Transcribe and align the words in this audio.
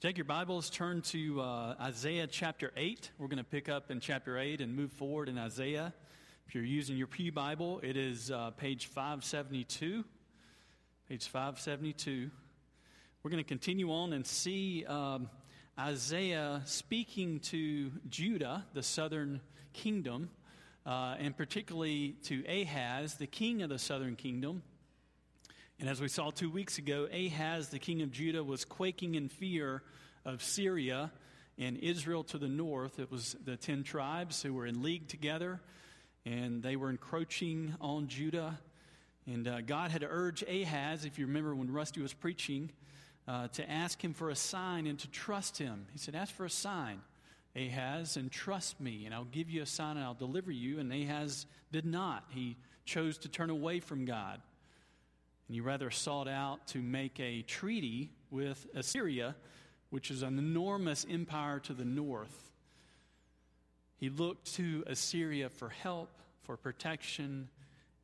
Take 0.00 0.16
your 0.16 0.26
Bibles, 0.26 0.70
turn 0.70 1.02
to 1.02 1.40
uh, 1.40 1.74
Isaiah 1.80 2.28
chapter 2.28 2.70
8. 2.76 3.10
We're 3.18 3.26
going 3.26 3.38
to 3.38 3.42
pick 3.42 3.68
up 3.68 3.90
in 3.90 3.98
chapter 3.98 4.38
8 4.38 4.60
and 4.60 4.76
move 4.76 4.92
forward 4.92 5.28
in 5.28 5.36
Isaiah. 5.36 5.92
If 6.46 6.54
you're 6.54 6.62
using 6.62 6.96
your 6.96 7.08
Pew 7.08 7.32
Bible, 7.32 7.80
it 7.82 7.96
is 7.96 8.30
uh, 8.30 8.52
page 8.52 8.86
572. 8.86 10.04
Page 11.08 11.26
572. 11.26 12.30
We're 13.24 13.30
going 13.32 13.42
to 13.42 13.48
continue 13.48 13.90
on 13.90 14.12
and 14.12 14.24
see 14.24 14.84
um, 14.86 15.28
Isaiah 15.76 16.62
speaking 16.64 17.40
to 17.40 17.90
Judah, 18.08 18.66
the 18.74 18.84
southern 18.84 19.40
kingdom, 19.72 20.30
uh, 20.86 21.16
and 21.18 21.36
particularly 21.36 22.14
to 22.22 22.44
Ahaz, 22.46 23.16
the 23.16 23.26
king 23.26 23.62
of 23.62 23.68
the 23.68 23.80
southern 23.80 24.14
kingdom. 24.14 24.62
And 25.80 25.88
as 25.88 26.00
we 26.00 26.08
saw 26.08 26.30
two 26.30 26.50
weeks 26.50 26.78
ago, 26.78 27.06
Ahaz, 27.12 27.68
the 27.68 27.78
king 27.78 28.02
of 28.02 28.10
Judah, 28.10 28.42
was 28.42 28.64
quaking 28.64 29.14
in 29.14 29.28
fear 29.28 29.84
of 30.24 30.42
Syria 30.42 31.12
and 31.56 31.76
Israel 31.76 32.24
to 32.24 32.38
the 32.38 32.48
north. 32.48 32.98
It 32.98 33.12
was 33.12 33.36
the 33.44 33.56
10 33.56 33.84
tribes 33.84 34.42
who 34.42 34.52
were 34.52 34.66
in 34.66 34.82
league 34.82 35.06
together, 35.06 35.60
and 36.26 36.64
they 36.64 36.74
were 36.74 36.90
encroaching 36.90 37.76
on 37.80 38.08
Judah. 38.08 38.58
And 39.24 39.46
uh, 39.46 39.60
God 39.60 39.92
had 39.92 40.04
urged 40.08 40.42
Ahaz, 40.48 41.04
if 41.04 41.16
you 41.16 41.26
remember 41.26 41.54
when 41.54 41.70
Rusty 41.70 42.02
was 42.02 42.12
preaching, 42.12 42.72
uh, 43.28 43.46
to 43.48 43.70
ask 43.70 44.02
him 44.02 44.14
for 44.14 44.30
a 44.30 44.36
sign 44.36 44.88
and 44.88 44.98
to 44.98 45.08
trust 45.10 45.58
him. 45.58 45.86
He 45.92 45.98
said, 45.98 46.16
Ask 46.16 46.34
for 46.34 46.44
a 46.44 46.50
sign, 46.50 47.02
Ahaz, 47.54 48.16
and 48.16 48.32
trust 48.32 48.80
me, 48.80 49.04
and 49.04 49.14
I'll 49.14 49.22
give 49.22 49.48
you 49.48 49.62
a 49.62 49.66
sign 49.66 49.96
and 49.96 50.04
I'll 50.04 50.14
deliver 50.14 50.50
you. 50.50 50.80
And 50.80 50.92
Ahaz 50.92 51.46
did 51.70 51.86
not. 51.86 52.24
He 52.30 52.56
chose 52.84 53.16
to 53.18 53.28
turn 53.28 53.50
away 53.50 53.78
from 53.78 54.04
God 54.04 54.40
and 55.48 55.54
he 55.54 55.60
rather 55.60 55.90
sought 55.90 56.28
out 56.28 56.66
to 56.68 56.78
make 56.78 57.18
a 57.18 57.42
treaty 57.42 58.10
with 58.30 58.66
Assyria, 58.74 59.34
which 59.90 60.10
is 60.10 60.22
an 60.22 60.38
enormous 60.38 61.06
empire 61.10 61.58
to 61.60 61.72
the 61.72 61.86
north. 61.86 62.52
He 63.96 64.10
looked 64.10 64.54
to 64.56 64.84
Assyria 64.86 65.48
for 65.48 65.70
help, 65.70 66.10
for 66.42 66.56
protection, 66.56 67.48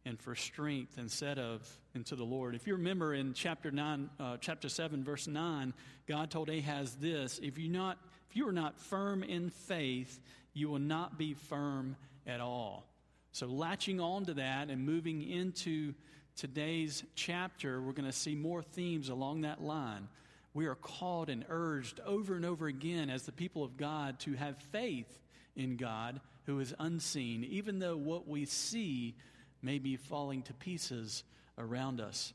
and 0.06 0.18
for 0.18 0.34
strength 0.34 0.98
instead 0.98 1.38
of 1.38 1.66
into 1.94 2.16
the 2.16 2.24
Lord. 2.24 2.54
If 2.54 2.66
you 2.66 2.74
remember 2.74 3.14
in 3.14 3.34
chapter 3.34 3.70
nine, 3.70 4.10
uh, 4.18 4.38
chapter 4.40 4.68
seven, 4.68 5.04
verse 5.04 5.26
nine, 5.26 5.72
God 6.06 6.30
told 6.30 6.48
Ahaz 6.48 6.96
this: 6.96 7.38
If 7.42 7.58
you 7.58 7.68
not, 7.68 7.98
if 8.28 8.36
you 8.36 8.48
are 8.48 8.52
not 8.52 8.78
firm 8.78 9.22
in 9.22 9.50
faith, 9.50 10.20
you 10.52 10.68
will 10.68 10.78
not 10.78 11.18
be 11.18 11.34
firm 11.34 11.96
at 12.26 12.40
all. 12.40 12.86
So 13.32 13.46
latching 13.46 14.00
on 14.00 14.26
to 14.26 14.34
that 14.34 14.70
and 14.70 14.84
moving 14.84 15.22
into 15.22 15.94
today's 16.36 17.04
chapter, 17.14 17.80
we're 17.80 17.92
going 17.92 18.10
to 18.10 18.12
see 18.12 18.34
more 18.34 18.62
themes 18.62 19.08
along 19.08 19.42
that 19.42 19.62
line. 19.62 20.08
We 20.52 20.66
are 20.66 20.74
called 20.74 21.30
and 21.30 21.44
urged 21.48 22.00
over 22.06 22.34
and 22.34 22.44
over 22.44 22.66
again 22.66 23.10
as 23.10 23.22
the 23.22 23.32
people 23.32 23.64
of 23.64 23.76
God 23.76 24.20
to 24.20 24.34
have 24.34 24.56
faith 24.72 25.18
in 25.56 25.76
God 25.76 26.20
who 26.46 26.60
is 26.60 26.74
unseen, 26.78 27.44
even 27.44 27.78
though 27.78 27.96
what 27.96 28.28
we 28.28 28.44
see 28.44 29.14
may 29.62 29.78
be 29.78 29.96
falling 29.96 30.42
to 30.42 30.52
pieces 30.54 31.24
around 31.58 32.00
us. 32.00 32.32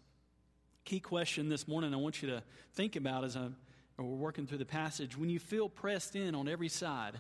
Key 0.85 0.99
question 0.99 1.49
this 1.49 1.67
morning 1.67 1.93
I 1.93 1.97
want 1.97 2.21
you 2.21 2.29
to 2.29 2.43
think 2.73 2.95
about 2.95 3.23
as 3.23 3.35
I'm, 3.35 3.55
we're 3.97 4.05
working 4.05 4.47
through 4.47 4.57
the 4.57 4.65
passage. 4.65 5.17
When 5.17 5.29
you 5.29 5.39
feel 5.39 5.69
pressed 5.69 6.15
in 6.15 6.35
on 6.35 6.47
every 6.47 6.69
side, 6.69 7.19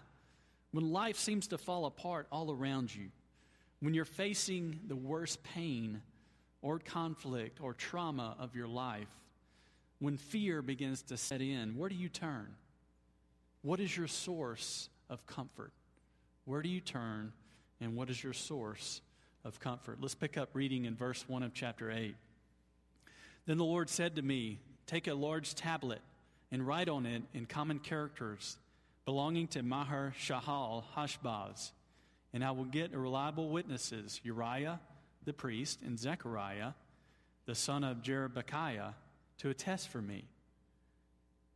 when 0.71 0.91
life 0.91 1.17
seems 1.17 1.47
to 1.47 1.57
fall 1.57 1.85
apart 1.85 2.27
all 2.31 2.51
around 2.51 2.93
you, 2.93 3.09
when 3.81 3.93
you're 3.93 4.05
facing 4.05 4.79
the 4.87 4.95
worst 4.95 5.43
pain 5.43 6.01
or 6.61 6.79
conflict 6.79 7.59
or 7.61 7.73
trauma 7.73 8.35
of 8.39 8.55
your 8.55 8.67
life, 8.67 9.07
when 9.99 10.17
fear 10.17 10.61
begins 10.61 11.01
to 11.03 11.17
set 11.17 11.41
in, 11.41 11.77
where 11.77 11.89
do 11.89 11.95
you 11.95 12.09
turn? 12.09 12.47
What 13.61 13.79
is 13.79 13.95
your 13.95 14.07
source 14.07 14.89
of 15.09 15.25
comfort? 15.25 15.71
Where 16.45 16.61
do 16.61 16.69
you 16.69 16.79
turn, 16.79 17.33
and 17.81 17.95
what 17.95 18.09
is 18.09 18.23
your 18.23 18.33
source 18.33 19.01
of 19.43 19.59
comfort? 19.59 19.97
Let's 19.99 20.15
pick 20.15 20.37
up 20.37 20.49
reading 20.53 20.85
in 20.85 20.95
verse 20.95 21.25
1 21.27 21.43
of 21.43 21.53
chapter 21.53 21.91
8. 21.91 22.15
Then 23.45 23.57
the 23.57 23.65
Lord 23.65 23.89
said 23.89 24.15
to 24.15 24.21
me, 24.21 24.59
Take 24.85 25.07
a 25.07 25.13
large 25.13 25.53
tablet 25.53 25.99
and 26.51 26.65
write 26.65 26.89
on 26.89 27.05
it 27.05 27.23
in 27.33 27.45
common 27.45 27.79
characters 27.79 28.57
belonging 29.05 29.47
to 29.47 29.63
Maher 29.63 30.13
Shalal 30.19 30.83
Hashbaz, 30.95 31.71
and 32.33 32.43
I 32.43 32.51
will 32.51 32.65
get 32.65 32.95
reliable 32.95 33.49
witnesses 33.49 34.19
Uriah 34.23 34.79
the 35.25 35.33
priest, 35.33 35.81
and 35.81 35.99
Zechariah, 35.99 36.73
the 37.45 37.55
son 37.55 37.83
of 37.83 38.01
Jeberechiah, 38.01 38.93
to 39.39 39.49
attest 39.49 39.89
for 39.89 40.01
me. 40.01 40.25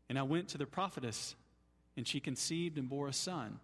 And 0.10 0.18
I 0.18 0.24
went 0.24 0.50
to 0.50 0.58
the 0.58 0.66
prophetess, 0.66 1.36
and 1.96 2.08
she 2.08 2.20
conceived 2.20 2.78
and 2.78 2.90
bore 2.90 3.08
a 3.08 3.14
son. 3.14 3.60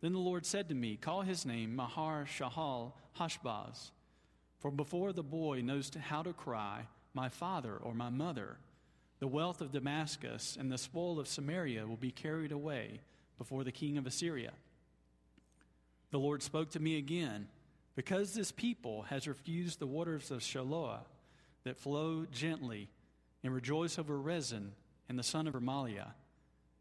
Then 0.00 0.12
the 0.12 0.18
Lord 0.18 0.44
said 0.44 0.68
to 0.68 0.74
me, 0.74 0.96
Call 0.96 1.22
his 1.22 1.46
name 1.46 1.74
Maher 1.74 2.26
Shalal 2.26 2.92
Hashbaz, 3.18 3.90
for 4.58 4.70
before 4.70 5.12
the 5.12 5.22
boy 5.22 5.60
knows 5.62 5.90
how 6.08 6.22
to 6.22 6.32
cry, 6.32 6.86
My 7.12 7.28
father 7.28 7.76
or 7.76 7.94
my 7.94 8.10
mother, 8.10 8.56
the 9.20 9.28
wealth 9.28 9.60
of 9.60 9.72
Damascus 9.72 10.56
and 10.58 10.70
the 10.70 10.78
spoil 10.78 11.18
of 11.18 11.28
Samaria 11.28 11.86
will 11.86 11.96
be 11.96 12.10
carried 12.10 12.52
away 12.52 13.00
before 13.38 13.64
the 13.64 13.72
king 13.72 13.96
of 13.96 14.06
Assyria. 14.06 14.52
The 16.10 16.18
Lord 16.18 16.42
spoke 16.42 16.70
to 16.70 16.80
me 16.80 16.98
again. 16.98 17.48
Because 17.96 18.34
this 18.34 18.50
people 18.50 19.02
has 19.02 19.28
refused 19.28 19.78
the 19.78 19.86
waters 19.86 20.30
of 20.30 20.40
Shiloah 20.40 21.00
that 21.64 21.78
flow 21.78 22.26
gently 22.30 22.88
and 23.42 23.54
rejoice 23.54 23.98
over 23.98 24.18
Rezin 24.18 24.72
and 25.08 25.18
the 25.18 25.22
son 25.22 25.46
of 25.46 25.54
Remaliah, 25.54 26.12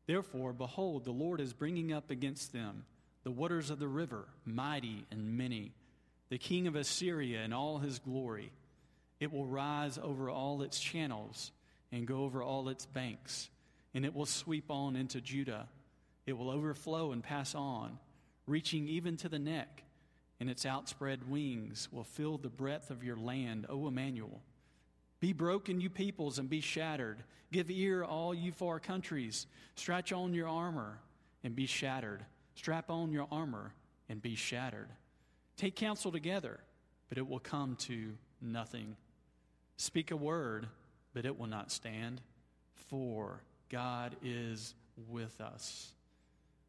therefore, 0.08 0.54
behold, 0.54 1.06
the 1.06 1.12
Lord 1.12 1.40
is 1.40 1.54
bringing 1.54 1.94
up 1.94 2.10
against 2.10 2.52
them 2.52 2.86
the 3.24 3.32
waters 3.32 3.70
of 3.70 3.80
the 3.80 3.88
river, 3.88 4.26
mighty 4.44 5.06
and 5.12 5.38
many, 5.38 5.72
the 6.30 6.38
king 6.38 6.68
of 6.68 6.76
Assyria 6.76 7.44
in 7.44 7.54
all 7.54 7.78
his 7.78 8.00
glory. 8.00 8.52
It 9.20 9.32
will 9.32 9.46
rise 9.46 9.98
over 9.98 10.30
all 10.30 10.62
its 10.62 10.80
channels 10.80 11.52
and 11.92 12.08
go 12.08 12.24
over 12.24 12.44
all 12.44 12.68
its 12.68 12.86
banks, 12.86 13.50
and 13.94 14.04
it 14.04 14.14
will 14.14 14.26
sweep 14.26 14.70
on 14.70 14.96
into 14.96 15.22
Judah. 15.22 15.68
It 16.26 16.34
will 16.34 16.50
overflow 16.50 17.12
and 17.12 17.24
pass 17.24 17.56
on, 17.56 17.98
reaching 18.46 18.88
even 18.88 19.16
to 19.18 19.30
the 19.30 19.40
neck 19.40 19.84
and 20.44 20.50
its 20.50 20.66
outspread 20.66 21.30
wings 21.30 21.88
will 21.90 22.04
fill 22.04 22.38
the 22.38 22.50
breadth 22.50 22.92
of 22.92 23.02
your 23.02 23.16
land, 23.16 23.66
O 23.70 23.88
Emmanuel. 23.88 24.42
Be 25.22 25.32
broken, 25.32 25.80
you 25.80 25.90
peoples, 25.90 26.38
and 26.38 26.50
be 26.50 26.60
shattered. 26.60 27.24
Give 27.54 27.72
ear, 27.72 28.04
all 28.04 28.34
you 28.34 28.52
far 28.52 28.78
countries. 28.78 29.48
Stretch 29.76 30.12
on 30.12 30.34
your 30.34 30.50
armor 30.50 31.00
and 31.46 31.56
be 31.56 31.66
shattered. 31.66 32.26
Strap 32.56 32.90
on 32.90 33.14
your 33.14 33.26
armor 33.32 33.74
and 34.10 34.22
be 34.22 34.36
shattered. 34.36 34.90
Take 35.56 35.78
counsel 35.78 36.12
together, 36.12 36.60
but 37.08 37.18
it 37.18 37.26
will 37.26 37.40
come 37.40 37.78
to 37.78 38.12
nothing. 38.42 38.98
Speak 39.78 40.12
a 40.12 40.18
word, 40.18 40.68
but 41.14 41.26
it 41.26 41.40
will 41.40 41.48
not 41.48 41.72
stand, 41.72 42.20
for 42.90 43.42
God 43.70 44.18
is 44.22 44.76
with 45.08 45.40
us. 45.40 45.94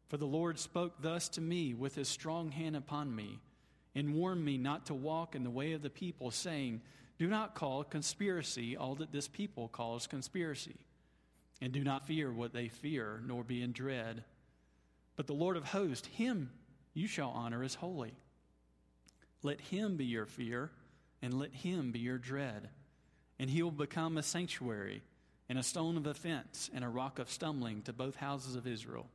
For 0.07 0.15
the 0.15 0.25
Lord 0.25 0.59
spoke 0.59 0.93
thus 1.01 1.27
to 1.27 1.41
me 1.41 1.73
with 1.73 1.95
his 1.95 2.07
strong 2.07 2.51
hand 2.51 2.77
upon 2.77 3.13
me 3.13 3.41
and 3.95 4.13
warned 4.13 4.43
me 4.43 4.57
not 4.57 4.87
to 4.87 4.93
walk 4.93 5.35
in 5.35 5.43
the 5.43 5.49
way 5.49 5.71
of 5.71 5.81
the 5.81 5.89
people, 5.89 6.29
saying, 6.29 6.81
Do 7.17 7.27
not 7.27 7.55
call 7.55 7.83
conspiracy 7.83 8.75
all 8.75 8.95
that 8.95 9.13
this 9.13 9.29
people 9.29 9.69
calls 9.69 10.05
conspiracy, 10.05 10.75
and 11.61 11.71
do 11.71 11.83
not 11.83 12.05
fear 12.05 12.31
what 12.31 12.53
they 12.53 12.67
fear, 12.67 13.21
nor 13.25 13.43
be 13.43 13.61
in 13.61 13.71
dread. 13.71 14.25
But 15.15 15.27
the 15.27 15.33
Lord 15.33 15.55
of 15.55 15.63
hosts, 15.63 16.07
him 16.07 16.51
you 16.93 17.07
shall 17.07 17.29
honor 17.29 17.63
as 17.63 17.75
holy. 17.75 18.13
Let 19.41 19.61
him 19.61 19.95
be 19.95 20.05
your 20.05 20.25
fear, 20.25 20.71
and 21.21 21.39
let 21.39 21.53
him 21.53 21.91
be 21.91 21.99
your 21.99 22.17
dread. 22.17 22.69
And 23.39 23.49
he 23.49 23.63
will 23.63 23.71
become 23.71 24.17
a 24.17 24.23
sanctuary, 24.23 25.03
and 25.47 25.57
a 25.57 25.63
stone 25.63 25.95
of 25.95 26.05
offense, 26.05 26.69
and 26.73 26.83
a 26.83 26.89
rock 26.89 27.19
of 27.19 27.29
stumbling 27.29 27.81
to 27.83 27.93
both 27.93 28.15
houses 28.15 28.55
of 28.55 28.67
Israel, 28.67 29.07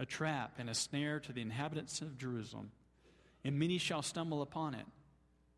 a 0.00 0.06
trap 0.06 0.54
and 0.58 0.68
a 0.68 0.74
snare 0.74 1.20
to 1.20 1.32
the 1.32 1.42
inhabitants 1.42 2.00
of 2.00 2.18
Jerusalem 2.18 2.72
and 3.44 3.58
many 3.58 3.78
shall 3.78 4.02
stumble 4.02 4.42
upon 4.42 4.74
it. 4.74 4.86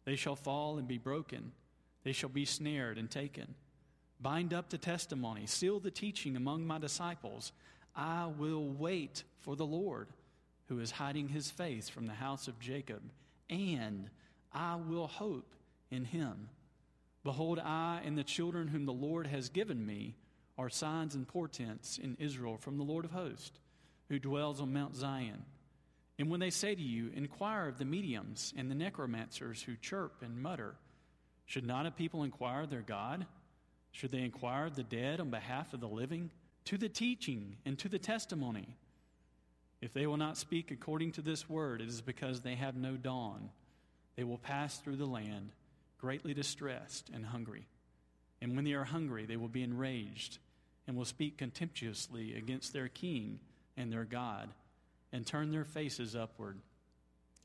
They 0.04 0.16
shall 0.16 0.36
fall 0.36 0.78
and 0.78 0.88
be 0.88 0.98
broken. 0.98 1.52
They 2.04 2.12
shall 2.12 2.28
be 2.28 2.44
snared 2.44 2.98
and 2.98 3.10
taken. 3.10 3.54
Bind 4.20 4.54
up 4.54 4.70
the 4.70 4.78
testimony, 4.78 5.46
seal 5.46 5.80
the 5.80 5.90
teaching 5.90 6.36
among 6.36 6.66
my 6.66 6.78
disciples. 6.78 7.52
I 7.94 8.26
will 8.38 8.68
wait 8.68 9.24
for 9.40 9.56
the 9.56 9.66
Lord, 9.66 10.08
who 10.68 10.78
is 10.78 10.92
hiding 10.92 11.28
his 11.28 11.50
face 11.50 11.88
from 11.88 12.06
the 12.06 12.12
house 12.12 12.48
of 12.48 12.60
Jacob, 12.60 13.02
and 13.50 14.08
I 14.52 14.76
will 14.76 15.08
hope 15.08 15.54
in 15.90 16.04
him. 16.04 16.48
Behold, 17.24 17.58
I 17.58 18.00
and 18.04 18.16
the 18.16 18.24
children 18.24 18.68
whom 18.68 18.86
the 18.86 18.92
Lord 18.92 19.26
has 19.26 19.48
given 19.48 19.84
me 19.84 20.14
are 20.58 20.70
signs 20.70 21.14
and 21.14 21.26
portents 21.26 21.98
in 21.98 22.16
Israel 22.18 22.56
from 22.56 22.78
the 22.78 22.84
Lord 22.84 23.04
of 23.04 23.10
hosts, 23.12 23.58
who 24.08 24.18
dwells 24.18 24.60
on 24.60 24.72
Mount 24.72 24.96
Zion. 24.96 25.44
And 26.18 26.30
when 26.30 26.40
they 26.40 26.50
say 26.50 26.74
to 26.74 26.82
you, 26.82 27.10
Inquire 27.14 27.68
of 27.68 27.78
the 27.78 27.84
mediums 27.84 28.52
and 28.56 28.70
the 28.70 28.74
necromancers 28.74 29.62
who 29.62 29.76
chirp 29.76 30.22
and 30.22 30.42
mutter, 30.42 30.74
should 31.46 31.66
not 31.66 31.86
a 31.86 31.90
people 31.90 32.22
inquire 32.22 32.66
their 32.66 32.82
God? 32.82 33.26
Should 33.90 34.12
they 34.12 34.22
inquire 34.22 34.70
the 34.70 34.82
dead 34.82 35.20
on 35.20 35.30
behalf 35.30 35.74
of 35.74 35.80
the 35.80 35.88
living? 35.88 36.30
to 36.66 36.78
the 36.78 36.88
teaching 36.88 37.56
and 37.64 37.78
to 37.78 37.88
the 37.88 37.98
testimony. 37.98 38.76
If 39.80 39.92
they 39.92 40.06
will 40.06 40.16
not 40.16 40.36
speak 40.36 40.70
according 40.70 41.12
to 41.12 41.22
this 41.22 41.48
word, 41.48 41.80
it 41.80 41.88
is 41.88 42.00
because 42.00 42.40
they 42.40 42.54
have 42.54 42.76
no 42.76 42.96
dawn. 42.96 43.50
They 44.16 44.24
will 44.24 44.38
pass 44.38 44.78
through 44.78 44.96
the 44.96 45.06
land, 45.06 45.50
greatly 45.98 46.34
distressed 46.34 47.10
and 47.12 47.24
hungry. 47.24 47.66
And 48.40 48.54
when 48.54 48.64
they 48.64 48.72
are 48.72 48.84
hungry, 48.84 49.26
they 49.26 49.36
will 49.36 49.48
be 49.48 49.62
enraged 49.62 50.38
and 50.86 50.96
will 50.96 51.04
speak 51.04 51.38
contemptuously 51.38 52.36
against 52.36 52.72
their 52.72 52.88
king 52.88 53.40
and 53.76 53.92
their 53.92 54.04
God 54.04 54.50
and 55.12 55.26
turn 55.26 55.50
their 55.50 55.64
faces 55.64 56.16
upward. 56.16 56.58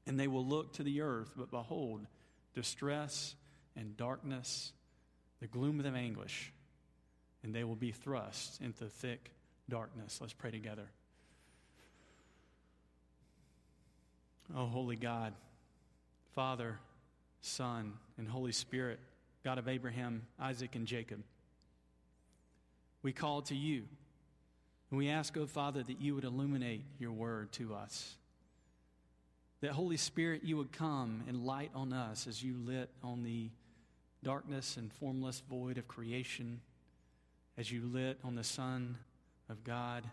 And 0.06 0.20
they 0.20 0.28
will 0.28 0.46
look 0.46 0.74
to 0.74 0.84
the 0.84 1.02
earth, 1.02 1.34
but 1.36 1.52
behold, 1.52 2.06
distress 2.54 3.36
and 3.76 3.98
darkness, 3.98 4.72
the 5.42 5.48
gloom 5.48 5.80
of 5.80 5.96
anguish, 5.96 6.52
and 7.44 7.54
they 7.54 7.64
will 7.64 7.76
be 7.76 7.92
thrust 7.92 8.62
into 8.62 8.86
thick 8.86 9.32
darkness. 9.70 10.20
Let's 10.22 10.34
pray 10.34 10.52
together. 10.52 10.90
Oh, 14.56 14.66
holy 14.66 14.96
God, 14.96 15.34
Father, 16.34 16.80
Son, 17.42 17.94
and 18.18 18.28
Holy 18.28 18.54
Spirit, 18.54 19.00
God 19.44 19.58
of 19.58 19.68
Abraham, 19.68 20.26
Isaac, 20.40 20.76
and 20.76 20.88
Jacob, 20.88 21.22
we 23.04 23.12
call 23.12 23.42
to 23.44 23.56
you. 23.56 23.84
And 24.90 24.98
we 24.98 25.10
ask, 25.10 25.36
oh 25.38 25.48
Father, 25.48 25.84
that 25.84 26.00
you 26.00 26.16
would 26.16 26.24
illuminate 26.24 26.84
your 27.00 27.12
word 27.12 27.52
to 27.54 27.76
us. 27.76 28.16
That 29.62 29.72
Holy 29.72 29.98
Spirit, 29.98 30.44
you 30.44 30.58
would 30.58 30.72
come 30.72 31.24
and 31.28 31.46
light 31.46 31.72
on 31.74 31.92
us 31.92 32.28
as 32.28 32.44
you 32.44 32.56
lit 32.64 32.90
on 33.04 33.24
the 33.24 33.50
darkness 34.24 34.78
and 34.78 34.92
formless 34.94 35.42
void 35.50 35.78
of 35.78 35.88
creation, 35.88 36.62
as 37.58 37.72
you 37.72 37.82
lit 37.86 38.20
on 38.24 38.36
the 38.36 38.44
Son 38.44 38.98
of 39.50 39.64
God, 39.64 40.04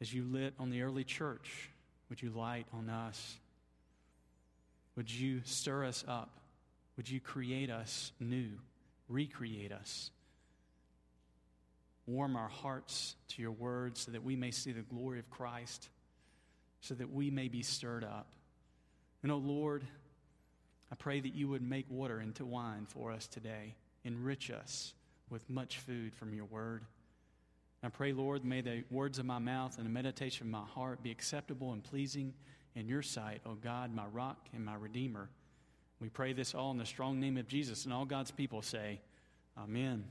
as 0.00 0.12
you 0.12 0.24
lit 0.24 0.54
on 0.58 0.70
the 0.70 0.82
early 0.82 1.04
church, 1.04 1.70
would 2.08 2.22
you 2.22 2.30
light 2.30 2.66
on 2.72 2.88
us? 2.88 3.38
Would 4.94 5.10
you 5.10 5.40
stir 5.44 5.84
us 5.84 6.04
up? 6.06 6.30
Would 6.96 7.10
you 7.10 7.20
create 7.20 7.70
us 7.70 8.12
new, 8.20 8.50
recreate 9.08 9.72
us? 9.72 10.10
Warm 12.06 12.36
our 12.36 12.48
hearts 12.48 13.16
to 13.28 13.42
your 13.42 13.52
word 13.52 13.96
so 13.96 14.12
that 14.12 14.22
we 14.22 14.36
may 14.36 14.50
see 14.50 14.72
the 14.72 14.82
glory 14.82 15.18
of 15.18 15.28
Christ, 15.30 15.88
so 16.80 16.94
that 16.94 17.12
we 17.12 17.30
may 17.30 17.48
be 17.48 17.62
stirred 17.62 18.04
up. 18.04 18.28
And, 19.22 19.32
oh 19.32 19.38
Lord, 19.38 19.84
I 20.90 20.94
pray 20.94 21.20
that 21.20 21.34
you 21.34 21.48
would 21.48 21.62
make 21.62 21.86
water 21.90 22.20
into 22.20 22.44
wine 22.44 22.86
for 22.88 23.10
us 23.10 23.26
today. 23.26 23.74
Enrich 24.04 24.50
us 24.50 24.94
with 25.30 25.48
much 25.50 25.78
food 25.78 26.14
from 26.14 26.32
your 26.32 26.44
word. 26.44 26.84
I 27.82 27.88
pray, 27.88 28.12
Lord, 28.12 28.44
may 28.44 28.60
the 28.62 28.84
words 28.90 29.18
of 29.18 29.26
my 29.26 29.38
mouth 29.38 29.76
and 29.76 29.86
the 29.86 29.90
meditation 29.90 30.46
of 30.46 30.50
my 30.50 30.64
heart 30.64 31.02
be 31.02 31.10
acceptable 31.10 31.72
and 31.72 31.82
pleasing 31.82 32.32
in 32.74 32.88
your 32.88 33.02
sight, 33.02 33.40
O 33.46 33.54
God, 33.54 33.94
my 33.94 34.06
rock 34.12 34.38
and 34.54 34.64
my 34.64 34.74
redeemer. 34.74 35.28
We 36.00 36.08
pray 36.08 36.32
this 36.32 36.54
all 36.54 36.70
in 36.70 36.78
the 36.78 36.86
strong 36.86 37.20
name 37.20 37.36
of 37.36 37.48
Jesus, 37.48 37.84
and 37.84 37.92
all 37.92 38.04
God's 38.04 38.30
people 38.30 38.62
say, 38.62 39.00
Amen. 39.56 40.04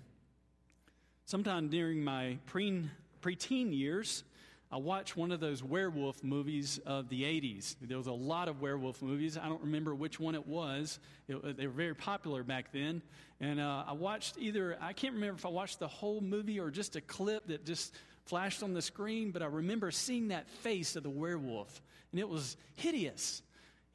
Sometime 1.27 1.69
during 1.69 2.04
my 2.04 2.38
pre 2.45 2.83
preteen 3.24 3.75
years, 3.75 4.24
I 4.72 4.77
watched 4.77 5.18
one 5.18 5.31
of 5.31 5.39
those 5.39 5.63
werewolf 5.63 6.24
movies 6.24 6.80
of 6.86 7.10
the 7.10 7.24
80s. 7.24 7.75
There 7.81 7.98
was 7.98 8.06
a 8.06 8.12
lot 8.12 8.48
of 8.48 8.62
werewolf 8.62 9.01
movies. 9.01 9.36
I 9.36 9.50
don't 9.50 9.62
remember 9.62 9.95
which 9.95 10.19
one 10.19 10.36
it 10.36 10.45
was. 10.45 11.00
It, 11.27 11.57
they 11.57 11.66
were 11.66 11.74
very 11.74 11.95
popular 11.95 12.44
back 12.44 12.72
then. 12.72 13.01
And 13.39 13.60
uh, 13.60 13.86
I 13.88 13.94
watched 13.94 14.38
either, 14.38 14.77
I 14.80 14.94
can't 14.94 15.16
remember 15.16 15.39
if 15.39 15.45
I 15.48 15.50
watched 15.50 15.80
the 15.80 15.88
whole 15.88 16.22
movie 16.22 16.60
or 16.60 16.69
just 16.69 16.95
a 16.95 17.01
clip 17.01 17.48
that 17.48 17.66
just 17.66 17.95
flashed 18.25 18.62
on 18.62 18.75
the 18.75 18.81
screen, 18.81 19.31
but 19.31 19.42
I 19.42 19.48
remember 19.48 19.89
seeing 19.89 20.27
that 20.27 20.48
face 20.48 20.95
of 20.95 21.01
the 21.01 21.10
werewolf. 21.10 21.81
And 22.12 22.19
it 22.19 22.30
was 22.30 22.56
hideous. 22.75 23.42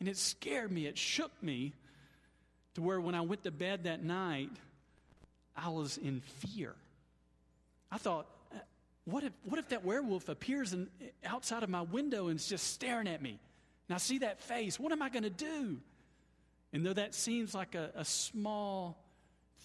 And 0.00 0.08
it 0.08 0.16
scared 0.16 0.72
me. 0.72 0.86
It 0.86 0.98
shook 0.98 1.30
me 1.40 1.74
to 2.74 2.82
where 2.82 3.00
when 3.00 3.14
I 3.14 3.20
went 3.20 3.44
to 3.44 3.52
bed 3.52 3.84
that 3.84 4.02
night, 4.02 4.50
I 5.56 5.68
was 5.68 5.96
in 5.96 6.22
fear. 6.22 6.74
I 7.90 7.98
thought, 7.98 8.26
uh, 8.54 8.58
what 9.04 9.24
if, 9.24 9.32
what 9.44 9.58
if 9.58 9.68
that 9.70 9.84
werewolf 9.84 10.28
appears 10.28 10.72
in, 10.72 10.88
outside 11.24 11.62
of 11.62 11.68
my 11.68 11.82
window 11.82 12.28
and 12.28 12.38
is 12.38 12.46
just 12.46 12.72
staring 12.72 13.08
at 13.08 13.20
me? 13.20 13.38
And 13.88 13.94
I 13.94 13.98
see 13.98 14.18
that 14.18 14.40
face. 14.40 14.78
What 14.78 14.92
am 14.92 15.02
I 15.02 15.08
going 15.08 15.24
to 15.24 15.30
do? 15.30 15.78
And 16.72 16.86
though 16.86 16.92
that 16.92 17.14
seems 17.14 17.54
like 17.54 17.74
a, 17.74 17.90
a 17.96 18.04
small 18.04 19.02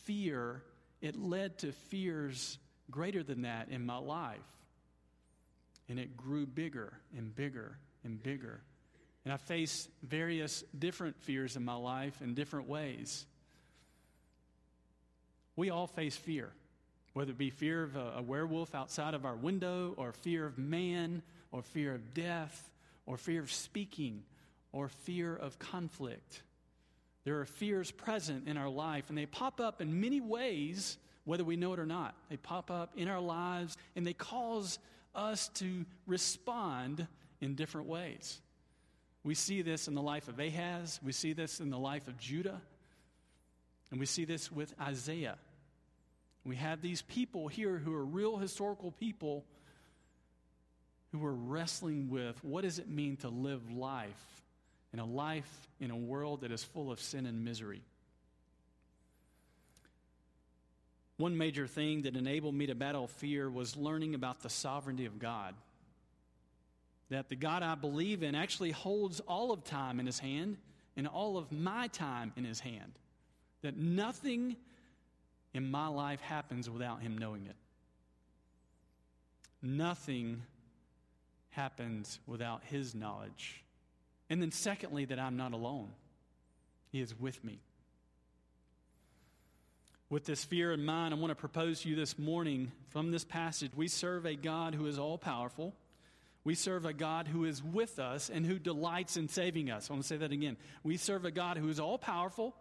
fear, 0.06 0.64
it 1.02 1.16
led 1.16 1.60
to 1.60 1.72
fears 1.72 2.58
greater 2.90 3.22
than 3.22 3.44
that 3.44 3.70
in 3.70 3.86
my 3.86 3.98
life. 3.98 4.40
And 5.88 6.00
it 6.00 6.18
grew 6.18 6.48
bigger 6.48 6.94
and 7.16 7.36
bigger 7.36 7.78
and 8.04 8.22
bigger. 8.22 8.62
And 9.24 9.34
I 9.34 9.38
faced 9.38 9.90
various 10.02 10.64
different 10.78 11.20
fears 11.22 11.56
in 11.56 11.64
my 11.64 11.76
life 11.76 12.22
in 12.22 12.34
different 12.34 12.68
ways. 12.68 13.26
We 15.56 15.70
all 15.70 15.88
face 15.88 16.16
fear 16.16 16.52
whether 17.16 17.32
it 17.32 17.38
be 17.38 17.50
fear 17.50 17.82
of 17.82 17.96
a, 17.96 18.16
a 18.18 18.22
werewolf 18.22 18.76
outside 18.76 19.14
of 19.14 19.24
our 19.24 19.38
window, 19.38 19.94
or 19.96 20.12
fear 20.12 20.46
of 20.46 20.58
man, 20.58 21.22
or 21.54 21.64
fear 21.64 21.96
of 21.96 22.14
death, 22.14 22.70
or 23.06 23.16
fear 23.16 23.40
of 23.40 23.50
speaking, 23.50 24.22
or 24.74 24.90
fear 24.90 25.34
of 25.34 25.58
conflict. 25.58 26.44
There 27.24 27.40
are 27.40 27.46
fears 27.46 27.90
present 27.90 28.50
in 28.50 28.58
our 28.58 28.68
life, 28.68 29.06
and 29.08 29.18
they 29.18 29.28
pop 29.28 29.62
up 29.62 29.80
in 29.80 30.02
many 30.02 30.20
ways, 30.20 30.98
whether 31.24 31.46
we 31.46 31.56
know 31.56 31.72
it 31.72 31.80
or 31.80 31.86
not. 31.86 32.16
They 32.30 32.36
pop 32.36 32.70
up 32.70 32.92
in 32.98 33.08
our 33.08 33.22
lives, 33.22 33.78
and 33.96 34.06
they 34.06 34.12
cause 34.12 34.78
us 35.16 35.48
to 35.56 35.86
respond 36.06 37.08
in 37.40 37.56
different 37.56 37.88
ways. 37.88 38.42
We 39.24 39.36
see 39.36 39.62
this 39.62 39.88
in 39.88 39.96
the 39.96 40.02
life 40.02 40.28
of 40.28 40.38
Ahaz, 40.38 41.00
we 41.02 41.14
see 41.14 41.32
this 41.32 41.62
in 41.62 41.70
the 41.70 41.80
life 41.80 42.10
of 42.10 42.18
Judah, 42.18 42.62
and 43.90 44.02
we 44.02 44.06
see 44.06 44.26
this 44.26 44.52
with 44.52 44.74
Isaiah. 44.82 45.38
We 46.46 46.58
have 46.58 46.82
these 46.82 47.02
people 47.02 47.48
here 47.48 47.78
who 47.78 47.94
are 47.94 48.06
real 48.06 48.38
historical 48.38 48.92
people 48.92 49.44
who 51.12 51.26
are 51.26 51.34
wrestling 51.34 52.10
with 52.10 52.42
what 52.44 52.64
does 52.64 52.78
it 52.78 52.88
mean 52.88 53.18
to 53.18 53.30
live 53.30 53.72
life 53.72 54.44
in 54.94 55.00
a 55.00 55.06
life 55.06 55.68
in 55.80 55.92
a 55.92 55.96
world 55.96 56.42
that 56.42 56.52
is 56.52 56.64
full 56.64 56.92
of 56.92 57.00
sin 57.00 57.26
and 57.26 57.44
misery. 57.44 57.82
One 61.18 61.38
major 61.38 61.66
thing 61.66 62.04
that 62.04 62.16
enabled 62.16 62.54
me 62.54 62.68
to 62.68 62.76
battle 62.76 63.08
fear 63.08 63.50
was 63.50 63.76
learning 63.76 64.16
about 64.16 64.42
the 64.42 64.50
sovereignty 64.50 65.06
of 65.06 65.18
God. 65.18 65.56
That 67.10 67.30
the 67.30 67.36
God 67.36 67.64
I 67.64 67.76
believe 67.76 68.22
in 68.22 68.36
actually 68.36 68.72
holds 68.72 69.20
all 69.22 69.52
of 69.52 69.64
time 69.64 70.00
in 70.00 70.06
his 70.06 70.20
hand 70.20 70.58
and 70.98 71.08
all 71.08 71.38
of 71.38 71.52
my 71.52 71.88
time 71.88 72.34
in 72.36 72.44
his 72.44 72.60
hand. 72.60 72.92
That 73.62 73.78
nothing 73.78 74.58
in 75.56 75.72
my 75.72 75.88
life 75.88 76.20
happens 76.20 76.70
without 76.70 77.02
Him 77.02 77.18
knowing 77.18 77.46
it. 77.46 77.56
Nothing 79.62 80.44
happens 81.52 82.20
without 82.28 82.62
His 82.66 82.94
knowledge. 82.94 83.64
And 84.30 84.42
then, 84.42 84.52
secondly, 84.52 85.06
that 85.06 85.18
I'm 85.18 85.38
not 85.38 85.54
alone, 85.54 85.92
He 86.92 87.00
is 87.00 87.18
with 87.18 87.42
me. 87.42 87.62
With 90.10 90.26
this 90.26 90.44
fear 90.44 90.74
in 90.74 90.84
mind, 90.84 91.14
I 91.14 91.18
want 91.18 91.32
to 91.32 91.36
propose 91.36 91.82
to 91.82 91.90
you 91.90 91.96
this 91.96 92.20
morning 92.20 92.74
from 92.90 93.12
this 93.12 93.24
passage 93.24 93.72
we 93.76 93.88
serve 93.88 94.26
a 94.26 94.36
God 94.36 94.76
who 94.76 94.88
is 94.88 95.00
all 95.00 95.18
powerful. 95.18 95.74
We 96.44 96.54
serve 96.54 96.86
a 96.86 96.94
God 96.94 97.28
who 97.28 97.46
is 97.46 97.64
with 97.64 97.98
us 97.98 98.30
and 98.30 98.46
who 98.46 98.60
delights 98.60 99.18
in 99.18 99.30
saving 99.30 99.72
us. 99.72 99.90
I 99.90 99.94
want 99.94 100.04
to 100.04 100.08
say 100.08 100.18
that 100.18 100.32
again. 100.32 100.58
We 100.84 100.98
serve 100.98 101.26
a 101.26 101.32
God 101.32 101.58
who 101.58 101.70
is 101.70 101.80
all 101.80 101.98
powerful, 101.98 102.56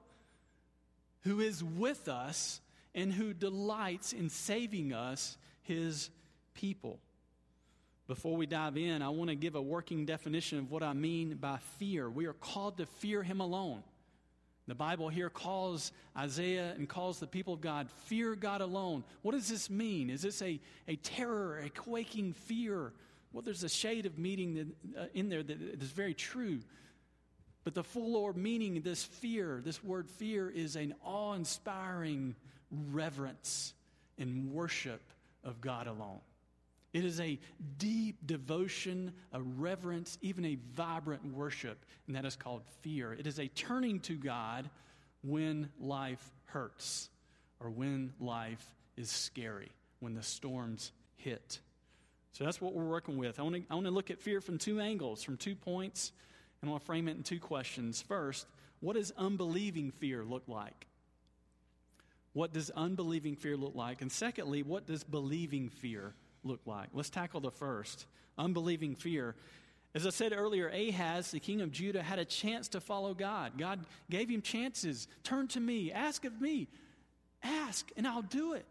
who 1.25 1.41
is 1.41 1.63
with 1.63 2.09
us, 2.09 2.61
and 2.95 3.13
who 3.13 3.35
delights 3.35 4.13
in 4.13 4.29
saving 4.29 4.93
us, 4.93 5.37
his 5.63 6.11
people. 6.55 7.01
Before 8.07 8.37
we 8.37 8.47
dive 8.47 8.77
in, 8.77 9.03
I 9.03 9.09
want 9.09 9.31
to 9.31 9.37
give 9.37 9.55
a 9.55 9.63
working 9.63 10.05
definition 10.05 10.59
of 10.59 10.71
what 10.71 10.83
I 10.83 10.93
mean 10.93 11.37
by 11.37 11.59
fear. 11.79 12.09
We 12.11 12.27
are 12.27 12.35
called 12.35 12.77
to 12.79 12.87
fear 12.87 13.23
him 13.23 13.41
alone. 13.41 13.83
The 14.67 14.75
Bible 14.75 15.09
here 15.09 15.29
calls 15.29 15.93
Isaiah 16.17 16.75
and 16.77 16.89
calls 16.89 17.19
the 17.19 17.27
people 17.27 17.55
of 17.55 17.61
God, 17.61 17.89
fear 18.07 18.35
God 18.35 18.61
alone. 18.61 19.05
What 19.23 19.33
does 19.33 19.49
this 19.49 19.69
mean? 19.69 20.09
Is 20.09 20.23
this 20.23 20.41
a, 20.41 20.61
a 20.89 20.97
terror, 20.97 21.59
a 21.59 21.69
quaking 21.69 22.33
fear? 22.33 22.93
Well, 23.33 23.43
there's 23.43 23.65
a 23.65 23.69
shade 23.69 24.07
of 24.07 24.19
meaning 24.19 24.73
uh, 24.99 25.07
in 25.13 25.29
there 25.29 25.43
that 25.43 25.61
is 25.61 25.91
very 25.91 26.15
true. 26.15 26.61
But 27.65 27.75
the 27.75 27.85
full 27.85 28.13
Lord 28.13 28.37
meaning 28.37 28.81
this 28.83 29.03
fear, 29.03 29.61
this 29.65 29.83
word 29.83 30.09
fear, 30.09 30.49
is 30.51 30.77
an 30.77 30.95
awe 31.03 31.35
inspiring 31.35 32.35
reverence 32.71 33.75
and 34.19 34.53
worship 34.53 35.03
of 35.43 35.61
God 35.61 35.87
alone. 35.87 36.21
It 36.93 37.05
is 37.05 37.19
a 37.21 37.39
deep 37.79 38.25
devotion, 38.25 39.13
a 39.33 39.43
reverence, 39.43 40.17
even 40.23 40.45
a 40.45 40.59
vibrant 40.75 41.25
worship, 41.35 41.85
and 42.07 42.15
that 42.15 42.25
is 42.25 42.37
called 42.37 42.63
fear. 42.83 43.13
It 43.13 43.27
is 43.27 43.41
a 43.41 43.49
turning 43.49 43.99
to 44.01 44.15
God 44.15 44.71
when 45.23 45.71
life 45.81 46.31
hurts 46.45 47.11
or 47.59 47.71
when 47.71 48.13
life 48.21 48.65
is 48.97 49.11
scary, 49.11 49.73
when 49.99 50.15
the 50.15 50.23
storms 50.23 50.93
hit. 51.17 51.59
So 52.33 52.45
that's 52.45 52.61
what 52.61 52.75
we're 52.75 52.85
working 52.85 53.17
with. 53.17 53.41
I 53.41 53.43
want 53.43 53.57
to, 53.57 53.63
I 53.71 53.75
want 53.75 53.87
to 53.87 53.93
look 53.93 54.13
at 54.13 54.21
fear 54.21 54.41
from 54.41 54.59
two 54.59 54.81
angles, 54.81 55.23
from 55.23 55.37
two 55.37 55.57
points, 55.57 56.13
and 56.61 56.69
I 56.69 56.71
want 56.71 56.83
to 56.83 56.87
frame 56.87 57.09
it 57.09 57.17
in 57.17 57.25
two 57.25 57.41
questions. 57.41 58.03
First, 58.03 58.47
what 58.81 58.95
does 58.95 59.13
unbelieving 59.17 59.91
fear 59.91 60.25
look 60.25 60.45
like? 60.47 60.87
What 62.35 62.53
does 62.53 62.71
unbelieving 62.71 63.37
fear 63.37 63.57
look 63.57 63.75
like? 63.75 64.03
And 64.03 64.13
secondly, 64.13 64.63
what 64.63 64.87
does 64.87 65.03
believing 65.03 65.71
fear 65.71 66.15
look 66.43 66.61
like? 66.67 66.89
Let's 66.93 67.09
tackle 67.11 67.41
the 67.41 67.51
first 67.51 68.07
unbelieving 68.37 68.97
fear. 68.97 69.37
As 69.95 70.07
I 70.07 70.11
said 70.11 70.33
earlier, 70.33 70.69
Ahaz, 70.69 71.31
the 71.31 71.39
king 71.39 71.61
of 71.61 71.71
Judah, 71.71 72.03
had 72.03 72.19
a 72.19 72.25
chance 72.25 72.69
to 72.69 72.81
follow 72.81 73.15
God. 73.15 73.53
God 73.57 73.87
gave 74.11 74.29
him 74.29 74.43
chances. 74.43 75.07
Turn 75.23 75.47
to 75.49 75.61
me, 75.61 75.93
ask 75.93 76.25
of 76.25 76.41
me, 76.41 76.69
ask, 77.43 77.91
and 77.97 78.07
I'll 78.07 78.23
do 78.23 78.55
it. 78.55 78.67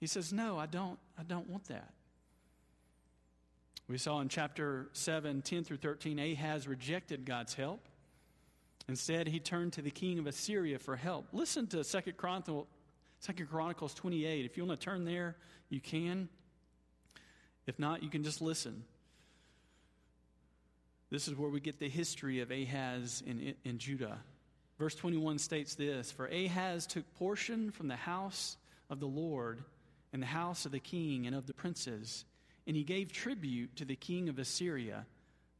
He 0.00 0.08
says, 0.08 0.32
No, 0.32 0.58
I 0.58 0.66
don't, 0.66 0.98
I 1.16 1.22
don't 1.22 1.48
want 1.48 1.68
that. 1.68 1.92
We 3.88 3.98
saw 3.98 4.20
in 4.20 4.28
chapter 4.28 4.88
7, 4.92 5.42
10 5.42 5.64
through 5.64 5.76
13, 5.76 6.18
Ahaz 6.18 6.66
rejected 6.66 7.24
God's 7.24 7.54
help. 7.54 7.86
Instead, 8.88 9.28
he 9.28 9.38
turned 9.38 9.72
to 9.74 9.82
the 9.82 9.90
king 9.90 10.18
of 10.18 10.26
Assyria 10.26 10.78
for 10.78 10.96
help. 10.96 11.26
Listen 11.32 11.66
to 11.68 11.84
2 11.84 12.12
Chronicles, 12.12 12.66
2 13.24 13.46
Chronicles 13.46 13.94
28. 13.94 14.44
If 14.44 14.56
you 14.56 14.64
want 14.64 14.80
to 14.80 14.84
turn 14.84 15.04
there, 15.04 15.36
you 15.68 15.80
can. 15.80 16.28
If 17.66 17.78
not, 17.78 18.02
you 18.02 18.10
can 18.10 18.24
just 18.24 18.40
listen. 18.40 18.84
This 21.10 21.28
is 21.28 21.34
where 21.36 21.50
we 21.50 21.60
get 21.60 21.78
the 21.78 21.88
history 21.88 22.40
of 22.40 22.50
Ahaz 22.50 23.22
in, 23.26 23.54
in 23.64 23.78
Judah. 23.78 24.18
Verse 24.78 24.94
21 24.94 25.38
states 25.38 25.74
this 25.74 26.10
For 26.10 26.26
Ahaz 26.26 26.86
took 26.86 27.04
portion 27.14 27.70
from 27.70 27.88
the 27.88 27.96
house 27.96 28.56
of 28.90 28.98
the 28.98 29.06
Lord 29.06 29.62
and 30.12 30.22
the 30.22 30.26
house 30.26 30.66
of 30.66 30.72
the 30.72 30.80
king 30.80 31.26
and 31.26 31.36
of 31.36 31.46
the 31.46 31.54
princes, 31.54 32.24
and 32.66 32.76
he 32.76 32.82
gave 32.82 33.12
tribute 33.12 33.76
to 33.76 33.84
the 33.84 33.94
king 33.94 34.28
of 34.28 34.38
Assyria, 34.38 35.06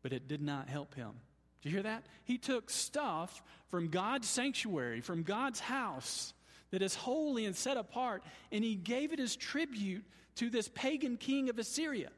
but 0.03 0.13
it 0.13 0.27
did 0.27 0.43
not 0.43 0.69
help 0.69 0.95
him. 0.95 1.13
Do 1.63 1.69
you 1.69 1.77
hear 1.77 1.85
that? 1.85 2.05
He 2.25 2.39
took 2.39 2.69
stuff 2.69 3.43
from 3.69 3.89
God's 3.89 4.29
sanctuary, 4.29 5.01
from 5.01 5.23
God's 5.23 5.61
house 5.61 6.35
that 6.73 6.83
is 6.83 6.95
holy 6.95 7.47
and 7.47 7.55
set 7.55 7.77
apart, 7.77 8.23
and 8.51 8.65
he 8.65 8.75
gave 8.75 9.13
it 9.13 9.21
as 9.21 9.37
tribute 9.37 10.05
to 10.37 10.51
this 10.51 10.69
pagan 10.69 11.17
king 11.17 11.49
of 11.49 11.59
Assyria. 11.59 12.11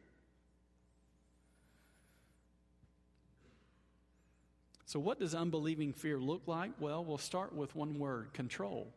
So, 4.87 5.01
what 5.01 5.19
does 5.19 5.35
unbelieving 5.35 5.93
fear 5.93 6.19
look 6.19 6.43
like? 6.47 6.71
Well, 6.79 7.05
we'll 7.05 7.19
start 7.19 7.53
with 7.53 7.75
one 7.75 7.99
word 7.99 8.33
control. 8.33 8.93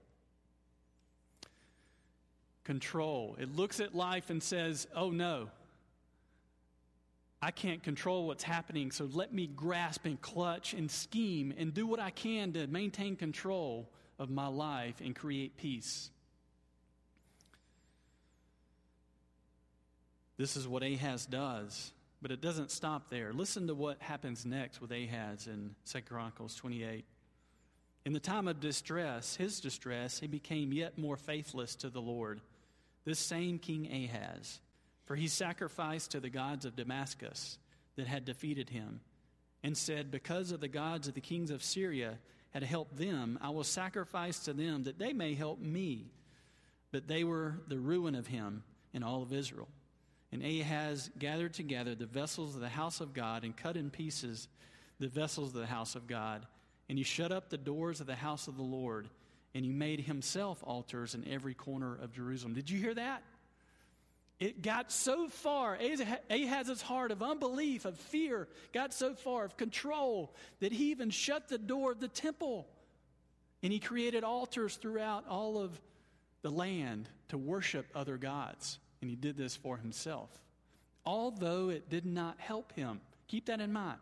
Control. 2.64 3.36
It 3.40 3.56
looks 3.56 3.80
at 3.80 3.96
life 3.96 4.30
and 4.30 4.44
says, 4.44 4.88
oh 4.96 5.10
no, 5.10 5.50
I 7.42 7.52
can't 7.52 7.84
control 7.84 8.28
what's 8.28 8.44
happening, 8.44 8.92
so 8.92 9.08
let 9.12 9.34
me 9.34 9.48
grasp 9.48 10.06
and 10.06 10.20
clutch 10.20 10.74
and 10.74 10.90
scheme 10.90 11.54
and 11.58 11.74
do 11.74 11.86
what 11.86 12.00
I 12.00 12.10
can 12.10 12.54
to 12.54 12.66
maintain 12.68 13.16
control 13.16 13.90
of 14.18 14.30
my 14.30 14.48
life 14.48 14.96
and 15.04 15.16
create 15.16 15.58
peace. 15.58 16.10
This 20.38 20.58
is 20.58 20.68
what 20.68 20.84
Ahaz 20.84 21.26
does. 21.26 21.94
But 22.22 22.32
it 22.32 22.42
doesn't 22.42 22.72
stop 22.72 23.10
there. 23.10 23.32
Listen 23.32 23.68
to 23.68 23.76
what 23.76 24.02
happens 24.02 24.46
next 24.46 24.82
with 24.82 24.92
Ahaz 24.92 25.48
in 25.48 25.76
2 25.92 26.02
Chronicles 26.02 26.56
28. 26.56 27.06
In 28.06 28.14
the 28.14 28.20
time 28.20 28.48
of 28.48 28.60
distress, 28.60 29.36
his 29.36 29.60
distress, 29.60 30.20
he 30.20 30.28
became 30.28 30.74
yet 30.74 30.98
more 30.98 31.18
faithless 31.18 31.76
to 31.76 31.90
the 31.90 32.02
Lord, 32.02 32.42
this 33.06 33.20
same 33.20 33.60
King 33.60 33.86
Ahaz. 33.86 34.60
For 35.08 35.16
he 35.16 35.28
sacrificed 35.28 36.12
to 36.12 36.20
the 36.20 36.30
gods 36.30 36.66
of 36.66 36.76
Damascus 36.76 37.58
that 37.96 38.08
had 38.08 38.26
defeated 38.26 38.70
him, 38.70 39.00
and 39.64 39.76
said, 39.76 40.12
Because 40.12 40.52
of 40.52 40.60
the 40.60 40.68
gods 40.68 41.08
of 41.08 41.14
the 41.14 41.22
kings 41.22 41.50
of 41.50 41.64
Syria 41.64 42.20
had 42.52 42.64
helped 42.64 42.98
them, 42.98 43.40
I 43.42 43.50
will 43.50 43.64
sacrifice 43.64 44.40
to 44.40 44.54
them 44.54 44.84
that 44.84 45.00
they 45.00 45.14
may 45.14 45.34
help 45.34 45.60
me. 45.60 46.12
But 46.92 47.08
they 47.08 47.24
were 47.24 47.56
the 47.68 47.80
ruin 47.80 48.16
of 48.16 48.28
him 48.28 48.64
and 48.94 49.04
all 49.04 49.24
of 49.24 49.34
Israel. 49.34 49.68
And 50.32 50.44
Ahaz 50.44 51.10
gathered 51.18 51.54
together 51.54 51.96
the 51.96 52.06
vessels 52.06 52.56
of 52.56 52.62
the 52.62 52.70
house 52.70 53.02
of 53.02 53.14
God 53.14 53.44
and 53.44 53.56
cut 53.56 53.78
in 53.78 53.90
pieces 53.90 54.48
the 55.00 55.08
vessels 55.08 55.50
of 55.50 55.62
the 55.62 55.68
house 55.68 55.96
of 55.96 56.08
God. 56.08 56.46
And 56.90 56.98
he 56.98 57.04
shut 57.04 57.32
up 57.32 57.50
the 57.50 57.58
doors 57.58 58.02
of 58.02 58.08
the 58.08 58.16
house 58.16 58.48
of 58.48 58.58
the 58.58 58.64
Lord. 58.64 59.10
And 59.54 59.64
he 59.64 59.72
made 59.72 60.02
himself 60.02 60.64
altars 60.64 61.16
in 61.16 61.28
every 61.28 61.54
corner 61.54 61.96
of 61.96 62.14
Jerusalem. 62.14 62.54
Did 62.54 62.70
you 62.70 62.80
hear 62.80 62.94
that? 62.94 63.24
It 64.40 64.62
got 64.62 64.92
so 64.92 65.28
far, 65.30 65.78
Ahaz's 66.30 66.82
heart 66.82 67.12
of 67.12 67.24
unbelief, 67.24 67.86
of 67.86 67.98
fear, 67.98 68.48
got 68.72 68.94
so 68.94 69.16
far, 69.16 69.46
of 69.46 69.58
control, 69.58 70.36
that 70.60 70.72
he 70.72 70.92
even 70.92 71.10
shut 71.10 71.48
the 71.48 71.58
door 71.58 71.92
of 71.92 72.00
the 72.00 72.08
temple. 72.08 72.68
And 73.64 73.74
he 73.74 73.80
created 73.80 74.24
altars 74.24 74.76
throughout 74.76 75.28
all 75.28 75.58
of 75.58 75.82
the 76.44 76.52
land 76.52 77.10
to 77.30 77.38
worship 77.38 77.88
other 77.96 78.18
gods 78.18 78.78
and 79.02 79.10
he 79.10 79.16
did 79.16 79.38
this 79.38 79.56
for 79.56 79.78
himself. 79.78 80.30
Although 81.06 81.70
it 81.70 81.90
did 81.90 82.06
not 82.06 82.40
help 82.40 82.74
him. 82.74 83.00
Keep 83.28 83.46
that 83.46 83.62
in 83.62 83.72
mind. 83.72 84.00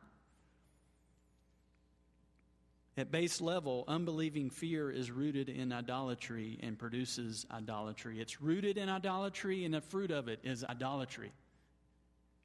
At 2.97 3.11
base 3.11 3.41
level, 3.41 3.83
unbelieving 3.89 4.49
fear 4.49 4.89
is 4.89 5.11
rooted 5.11 5.49
in 5.49 5.73
idolatry 5.73 6.57
and 6.63 6.79
produces 6.79 7.45
idolatry. 7.51 8.21
It's 8.21 8.41
rooted 8.41 8.77
in 8.77 8.87
idolatry, 8.87 9.65
and 9.65 9.73
the 9.73 9.81
fruit 9.81 10.11
of 10.11 10.29
it 10.29 10.39
is 10.43 10.63
idolatry. 10.63 11.33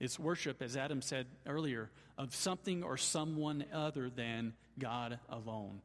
It's 0.01 0.19
worship, 0.19 0.61
as 0.61 0.77
Adam 0.77 1.03
said 1.03 1.27
earlier, 1.47 1.91
of 2.19 2.35
something 2.35 2.83
or 2.83 2.97
someone 2.97 3.65
other 3.73 4.11
than 4.11 4.55
God 4.79 5.21
alone. 5.29 5.83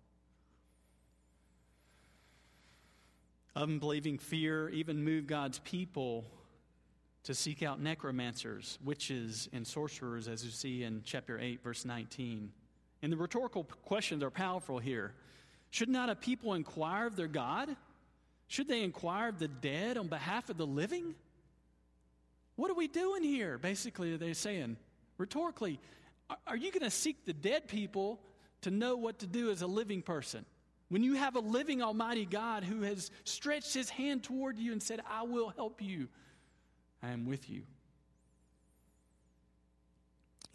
Unbelieving 3.56 4.18
fear 4.18 4.68
even 4.70 5.04
moved 5.04 5.28
God's 5.28 5.60
people 5.60 6.26
to 7.24 7.34
seek 7.34 7.62
out 7.62 7.80
necromancers, 7.80 8.80
witches, 8.84 9.48
and 9.54 9.66
sorcerers, 9.66 10.28
as 10.28 10.44
you 10.44 10.52
see 10.52 10.84
in 10.84 11.02
chapter 11.06 11.40
8, 11.40 11.64
verse 11.64 11.86
19. 11.86 12.52
And 13.06 13.14
the 13.14 13.18
rhetorical 13.18 13.66
questions 13.86 14.24
are 14.24 14.32
powerful 14.32 14.80
here. 14.80 15.14
Should 15.70 15.90
not 15.90 16.10
a 16.10 16.16
people 16.16 16.56
inquire 16.56 17.06
of 17.06 17.16
their 17.16 17.28
God? 17.28 17.70
Should 18.48 18.68
they 18.68 18.82
inquire 18.82 19.30
of 19.30 19.38
the 19.38 19.48
dead 19.48 20.00
on 20.00 20.08
behalf 20.08 20.50
of 20.50 20.58
the 20.58 20.66
living? 20.66 21.14
What 22.56 22.72
are 22.72 22.74
we 22.74 22.88
doing 22.88 23.22
here? 23.22 23.60
Basically, 23.60 24.18
they're 24.18 24.34
saying, 24.34 24.78
rhetorically, 25.20 25.80
are 26.48 26.58
you 26.58 26.72
going 26.72 26.82
to 26.82 26.90
seek 26.90 27.26
the 27.26 27.34
dead 27.34 27.68
people 27.68 28.20
to 28.62 28.72
know 28.72 28.96
what 28.96 29.20
to 29.20 29.28
do 29.28 29.52
as 29.52 29.62
a 29.62 29.68
living 29.68 30.02
person? 30.02 30.44
When 30.90 31.04
you 31.04 31.14
have 31.14 31.36
a 31.36 31.42
living 31.42 31.84
Almighty 31.84 32.26
God 32.26 32.64
who 32.64 32.82
has 32.82 33.12
stretched 33.24 33.76
his 33.76 33.88
hand 33.88 34.24
toward 34.24 34.58
you 34.58 34.72
and 34.72 34.82
said, 34.82 35.00
I 35.08 35.22
will 35.22 35.50
help 35.50 35.80
you, 35.80 36.08
I 37.04 37.12
am 37.12 37.28
with 37.28 37.52
you. 37.52 37.66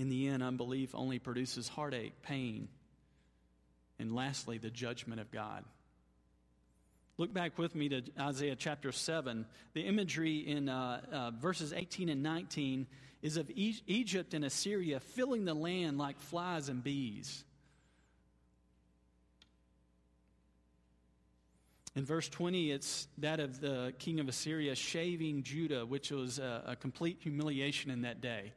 In 0.00 0.08
the 0.08 0.28
end, 0.28 0.42
unbelief 0.42 0.94
only 0.94 1.18
produces 1.18 1.68
heartache, 1.68 2.22
pain, 2.22 2.68
and 3.98 4.14
lastly, 4.14 4.56
the 4.56 4.70
judgment 4.70 5.20
of 5.20 5.30
God. 5.30 5.62
Look 7.18 7.34
back 7.34 7.58
with 7.58 7.74
me 7.74 7.90
to 7.90 8.02
Isaiah 8.18 8.56
chapter 8.56 8.92
7. 8.92 9.44
The 9.74 9.82
imagery 9.82 10.38
in 10.38 10.70
uh, 10.70 11.02
uh, 11.12 11.30
verses 11.32 11.74
18 11.74 12.08
and 12.08 12.22
19 12.22 12.86
is 13.20 13.36
of 13.36 13.50
e- 13.50 13.82
Egypt 13.86 14.32
and 14.32 14.42
Assyria 14.42 15.00
filling 15.00 15.44
the 15.44 15.52
land 15.52 15.98
like 15.98 16.18
flies 16.18 16.70
and 16.70 16.82
bees. 16.82 17.44
In 21.94 22.06
verse 22.06 22.30
20, 22.30 22.70
it's 22.70 23.06
that 23.18 23.38
of 23.38 23.60
the 23.60 23.92
king 23.98 24.18
of 24.18 24.30
Assyria 24.30 24.74
shaving 24.74 25.42
Judah, 25.42 25.84
which 25.84 26.10
was 26.10 26.38
a, 26.38 26.62
a 26.68 26.76
complete 26.76 27.18
humiliation 27.20 27.90
in 27.90 28.00
that 28.00 28.22
day. 28.22 28.54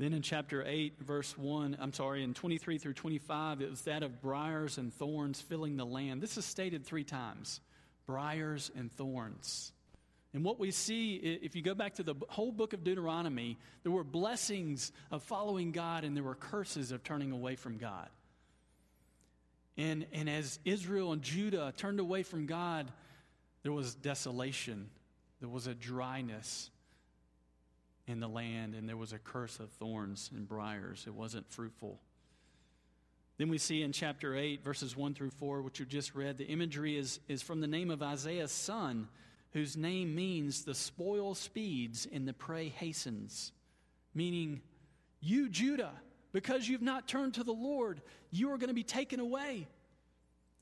Then 0.00 0.14
in 0.14 0.22
chapter 0.22 0.64
8, 0.66 0.94
verse 1.00 1.36
1, 1.36 1.76
I'm 1.78 1.92
sorry, 1.92 2.24
in 2.24 2.32
23 2.32 2.78
through 2.78 2.94
25, 2.94 3.60
it 3.60 3.68
was 3.68 3.82
that 3.82 4.02
of 4.02 4.22
briars 4.22 4.78
and 4.78 4.94
thorns 4.94 5.42
filling 5.42 5.76
the 5.76 5.84
land. 5.84 6.22
This 6.22 6.38
is 6.38 6.46
stated 6.46 6.86
three 6.86 7.04
times 7.04 7.60
briars 8.06 8.70
and 8.74 8.90
thorns. 8.90 9.72
And 10.32 10.42
what 10.42 10.58
we 10.58 10.70
see, 10.70 11.16
if 11.16 11.54
you 11.54 11.60
go 11.60 11.74
back 11.74 11.96
to 11.96 12.02
the 12.02 12.14
whole 12.30 12.50
book 12.50 12.72
of 12.72 12.82
Deuteronomy, 12.82 13.58
there 13.82 13.92
were 13.92 14.02
blessings 14.02 14.90
of 15.10 15.22
following 15.22 15.70
God 15.70 16.04
and 16.04 16.16
there 16.16 16.24
were 16.24 16.34
curses 16.34 16.92
of 16.92 17.04
turning 17.04 17.30
away 17.30 17.56
from 17.56 17.76
God. 17.76 18.08
And, 19.76 20.06
and 20.14 20.30
as 20.30 20.60
Israel 20.64 21.12
and 21.12 21.20
Judah 21.20 21.74
turned 21.76 22.00
away 22.00 22.22
from 22.22 22.46
God, 22.46 22.90
there 23.62 23.72
was 23.72 23.94
desolation, 23.96 24.88
there 25.40 25.50
was 25.50 25.66
a 25.66 25.74
dryness 25.74 26.70
in 28.10 28.20
the 28.20 28.28
land, 28.28 28.74
and 28.74 28.88
there 28.88 28.96
was 28.96 29.12
a 29.12 29.18
curse 29.18 29.60
of 29.60 29.70
thorns 29.70 30.30
and 30.34 30.46
briars. 30.46 31.04
It 31.06 31.14
wasn't 31.14 31.50
fruitful. 31.50 31.98
Then 33.38 33.48
we 33.48 33.56
see 33.56 33.82
in 33.82 33.92
chapter 33.92 34.36
8, 34.36 34.62
verses 34.62 34.94
1 34.94 35.14
through 35.14 35.30
4, 35.30 35.62
which 35.62 35.80
you 35.80 35.86
just 35.86 36.14
read, 36.14 36.36
the 36.36 36.46
imagery 36.46 36.98
is, 36.98 37.20
is 37.26 37.40
from 37.40 37.60
the 37.60 37.66
name 37.66 37.90
of 37.90 38.02
Isaiah's 38.02 38.52
son, 38.52 39.08
whose 39.52 39.76
name 39.76 40.14
means 40.14 40.64
the 40.64 40.74
spoil 40.74 41.34
speeds 41.34 42.06
and 42.12 42.28
the 42.28 42.34
prey 42.34 42.68
hastens, 42.68 43.52
meaning, 44.14 44.60
you, 45.20 45.48
Judah, 45.48 45.92
because 46.32 46.68
you've 46.68 46.82
not 46.82 47.08
turned 47.08 47.34
to 47.34 47.44
the 47.44 47.52
Lord, 47.52 48.02
you 48.30 48.52
are 48.52 48.58
going 48.58 48.68
to 48.68 48.74
be 48.74 48.84
taken 48.84 49.20
away. 49.20 49.66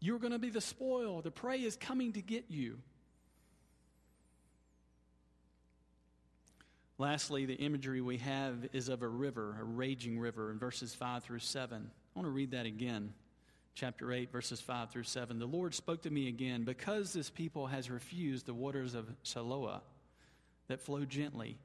You're 0.00 0.20
going 0.20 0.32
to 0.32 0.38
be 0.38 0.50
the 0.50 0.60
spoil. 0.60 1.20
The 1.20 1.30
prey 1.30 1.58
is 1.58 1.76
coming 1.76 2.12
to 2.12 2.22
get 2.22 2.44
you. 2.48 2.78
Lastly, 7.00 7.46
the 7.46 7.54
imagery 7.54 8.00
we 8.00 8.18
have 8.18 8.68
is 8.72 8.88
of 8.88 9.02
a 9.02 9.08
river, 9.08 9.56
a 9.60 9.64
raging 9.64 10.18
river, 10.18 10.50
in 10.50 10.58
verses 10.58 10.92
5 10.94 11.22
through 11.22 11.38
7. 11.38 11.88
I 11.88 12.18
want 12.18 12.26
to 12.26 12.32
read 12.32 12.50
that 12.50 12.66
again. 12.66 13.14
Chapter 13.76 14.12
8, 14.12 14.32
verses 14.32 14.60
5 14.60 14.90
through 14.90 15.04
7. 15.04 15.38
The 15.38 15.46
Lord 15.46 15.74
spoke 15.74 16.02
to 16.02 16.10
me 16.10 16.26
again, 16.26 16.64
because 16.64 17.12
this 17.12 17.30
people 17.30 17.68
has 17.68 17.88
refused 17.88 18.46
the 18.46 18.54
waters 18.54 18.94
of 18.94 19.06
Shiloah 19.22 19.80
that 20.66 20.80
flow 20.80 21.04
gently, 21.04 21.56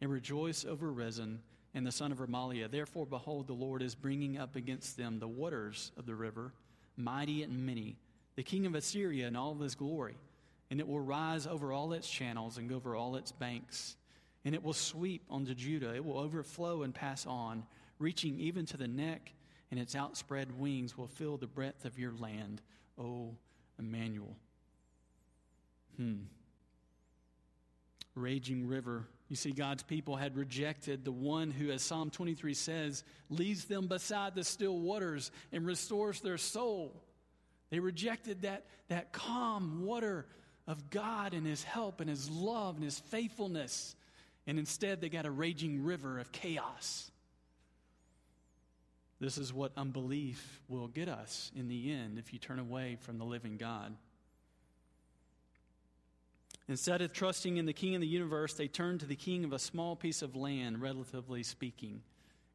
and 0.00 0.10
rejoice 0.10 0.64
over 0.64 0.90
Rezin 0.90 1.40
and 1.74 1.86
the 1.86 1.92
son 1.92 2.10
of 2.10 2.18
Remaliah. 2.18 2.70
Therefore, 2.70 3.04
behold, 3.04 3.46
the 3.46 3.52
Lord 3.52 3.82
is 3.82 3.94
bringing 3.94 4.38
up 4.38 4.56
against 4.56 4.96
them 4.96 5.18
the 5.18 5.28
waters 5.28 5.92
of 5.98 6.06
the 6.06 6.14
river, 6.14 6.54
mighty 6.96 7.42
and 7.42 7.66
many, 7.66 7.96
the 8.36 8.42
king 8.42 8.64
of 8.64 8.74
Assyria 8.74 9.28
in 9.28 9.36
all 9.36 9.52
of 9.52 9.60
his 9.60 9.74
glory. 9.74 10.16
And 10.70 10.80
it 10.80 10.88
will 10.88 11.00
rise 11.00 11.46
over 11.46 11.72
all 11.72 11.92
its 11.92 12.08
channels 12.08 12.56
and 12.56 12.70
go 12.70 12.76
over 12.76 12.96
all 12.96 13.16
its 13.16 13.32
banks 13.32 13.97
and 14.48 14.54
it 14.54 14.64
will 14.64 14.72
sweep 14.72 15.26
onto 15.28 15.54
Judah. 15.54 15.94
It 15.94 16.02
will 16.02 16.18
overflow 16.18 16.82
and 16.82 16.94
pass 16.94 17.26
on, 17.26 17.64
reaching 17.98 18.40
even 18.40 18.64
to 18.64 18.78
the 18.78 18.88
neck, 18.88 19.34
and 19.70 19.78
its 19.78 19.94
outspread 19.94 20.58
wings 20.58 20.96
will 20.96 21.06
fill 21.06 21.36
the 21.36 21.46
breadth 21.46 21.84
of 21.84 21.98
your 21.98 22.14
land, 22.14 22.62
O 22.98 23.34
Emmanuel. 23.78 24.34
Hmm. 25.98 26.20
Raging 28.14 28.66
river. 28.66 29.06
You 29.28 29.36
see, 29.36 29.50
God's 29.50 29.82
people 29.82 30.16
had 30.16 30.34
rejected 30.34 31.04
the 31.04 31.12
one 31.12 31.50
who, 31.50 31.70
as 31.70 31.82
Psalm 31.82 32.08
23 32.08 32.54
says, 32.54 33.04
leads 33.28 33.66
them 33.66 33.86
beside 33.86 34.34
the 34.34 34.44
still 34.44 34.78
waters 34.78 35.30
and 35.52 35.66
restores 35.66 36.22
their 36.22 36.38
soul. 36.38 37.02
They 37.68 37.80
rejected 37.80 38.40
that, 38.42 38.64
that 38.88 39.12
calm 39.12 39.84
water 39.84 40.24
of 40.66 40.88
God 40.88 41.34
and 41.34 41.46
His 41.46 41.62
help 41.62 42.00
and 42.00 42.08
His 42.08 42.30
love 42.30 42.76
and 42.76 42.84
His 42.84 42.98
faithfulness. 42.98 43.94
And 44.48 44.58
instead, 44.58 45.02
they 45.02 45.10
got 45.10 45.26
a 45.26 45.30
raging 45.30 45.84
river 45.84 46.18
of 46.18 46.32
chaos. 46.32 47.10
This 49.20 49.36
is 49.36 49.52
what 49.52 49.72
unbelief 49.76 50.62
will 50.68 50.88
get 50.88 51.06
us 51.06 51.52
in 51.54 51.68
the 51.68 51.92
end 51.92 52.18
if 52.18 52.32
you 52.32 52.38
turn 52.38 52.58
away 52.58 52.96
from 53.02 53.18
the 53.18 53.26
living 53.26 53.58
God. 53.58 53.94
Instead 56.66 57.02
of 57.02 57.12
trusting 57.12 57.58
in 57.58 57.66
the 57.66 57.74
king 57.74 57.94
of 57.94 58.00
the 58.00 58.06
universe, 58.06 58.54
they 58.54 58.68
turned 58.68 59.00
to 59.00 59.06
the 59.06 59.16
king 59.16 59.44
of 59.44 59.52
a 59.52 59.58
small 59.58 59.94
piece 59.94 60.22
of 60.22 60.34
land, 60.34 60.80
relatively 60.80 61.42
speaking. 61.42 62.00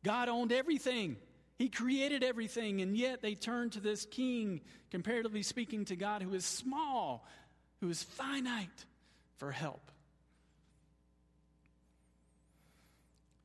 God 0.04 0.30
owned 0.30 0.52
everything, 0.52 1.18
He 1.60 1.70
created 1.70 2.24
everything, 2.24 2.82
and 2.82 2.98
yet 2.98 3.22
they 3.22 3.36
turned 3.36 3.74
to 3.74 3.80
this 3.80 4.06
king, 4.06 4.62
comparatively 4.90 5.44
speaking, 5.44 5.86
to 5.86 5.96
God 5.96 6.24
who 6.24 6.34
is 6.34 6.46
small, 6.46 7.28
who 7.82 7.90
is 7.90 8.02
finite, 8.02 8.86
for 9.38 9.52
help. 9.52 9.92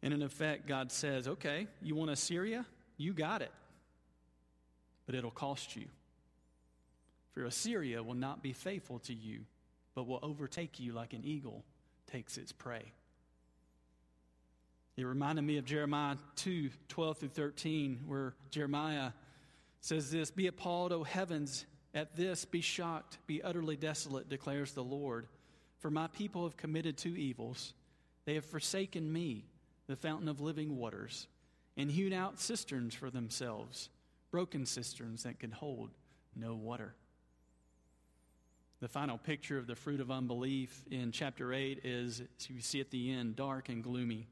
And 0.02 0.14
in 0.14 0.22
effect, 0.22 0.66
God 0.66 0.92
says, 0.92 1.26
okay, 1.26 1.66
you 1.82 1.94
want 1.94 2.10
Assyria? 2.10 2.64
You 2.96 3.12
got 3.12 3.42
it. 3.42 3.52
But 5.06 5.14
it'll 5.14 5.30
cost 5.30 5.74
you. 5.74 5.86
For 7.32 7.44
Assyria 7.44 8.02
will 8.02 8.14
not 8.14 8.42
be 8.42 8.52
faithful 8.52 8.98
to 9.00 9.14
you, 9.14 9.40
but 9.94 10.06
will 10.06 10.20
overtake 10.22 10.78
you 10.80 10.92
like 10.92 11.12
an 11.12 11.22
eagle 11.24 11.64
takes 12.10 12.38
its 12.38 12.52
prey. 12.52 12.92
It 14.96 15.04
reminded 15.04 15.42
me 15.42 15.58
of 15.58 15.64
Jeremiah 15.64 16.16
2 16.37 16.70
12 16.88 17.18
through 17.18 17.28
13, 17.28 18.00
where 18.06 18.34
Jeremiah 18.50 19.12
says 19.80 20.11
this 20.11 20.30
Be 20.30 20.48
appalled, 20.48 20.92
O 20.92 21.04
heavens, 21.04 21.66
at 21.94 22.16
this, 22.16 22.44
be 22.44 22.61
shocked, 22.61 23.18
be 23.26 23.42
utterly 23.42 23.76
desolate, 23.76 24.28
declares 24.28 24.72
the 24.72 24.82
Lord. 24.82 25.26
For 25.78 25.90
my 25.90 26.08
people 26.08 26.42
have 26.44 26.56
committed 26.56 26.96
two 26.96 27.16
evils. 27.16 27.72
They 28.24 28.34
have 28.34 28.44
forsaken 28.44 29.11
me 29.11 29.44
the 29.88 29.96
fountain 29.96 30.29
of 30.29 30.40
living 30.40 30.77
waters, 30.77 31.27
and 31.77 31.90
hewn 31.90 32.12
out 32.12 32.38
cisterns 32.38 32.94
for 32.94 33.11
themselves, 33.11 33.88
broken 34.31 34.66
cisterns 34.66 35.22
that 35.24 35.40
could 35.40 35.53
hold 35.53 35.90
no 36.37 36.55
water. 36.55 36.94
The 38.81 38.88
final 38.88 39.18
picture 39.18 39.59
of 39.59 39.66
the 39.66 39.74
fruit 39.74 40.01
of 40.01 40.11
unbelief 40.11 40.85
in 40.90 41.11
chapter 41.11 41.53
8 41.53 41.81
is, 41.83 42.20
as 42.20 42.51
you 42.51 42.61
see 42.61 42.81
at 42.81 42.90
the 42.90 43.11
end, 43.12 43.35
dark 43.35 43.68
and 43.70 43.83
gloomy. 43.83 44.29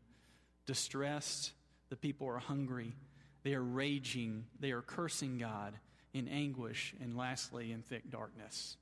Distressed, 0.67 1.53
the 1.89 1.97
people 1.97 2.29
are 2.29 2.39
hungry, 2.39 2.95
they 3.43 3.55
are 3.55 3.63
raging, 3.63 4.45
they 4.61 4.71
are 4.71 4.83
cursing 4.83 5.39
God 5.39 5.75
in 6.13 6.29
anguish, 6.29 6.95
and 7.01 7.17
lastly, 7.17 7.73
in 7.73 7.83
thick 7.83 8.11
darkness. 8.11 8.77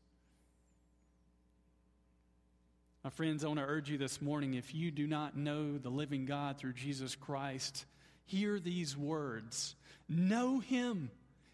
My 3.04 3.10
friends, 3.10 3.44
I 3.44 3.48
want 3.48 3.60
to 3.60 3.66
urge 3.66 3.90
you 3.90 3.98
this 3.98 4.22
morning 4.22 4.54
if 4.54 4.74
you 4.74 4.90
do 4.90 5.06
not 5.06 5.36
know 5.36 5.76
the 5.76 5.90
living 5.90 6.24
God 6.24 6.56
through 6.56 6.72
Jesus 6.72 7.14
Christ, 7.14 7.84
hear 8.24 8.58
these 8.58 8.96
words 8.96 9.76
Know 10.08 10.58
Him, 10.60 11.10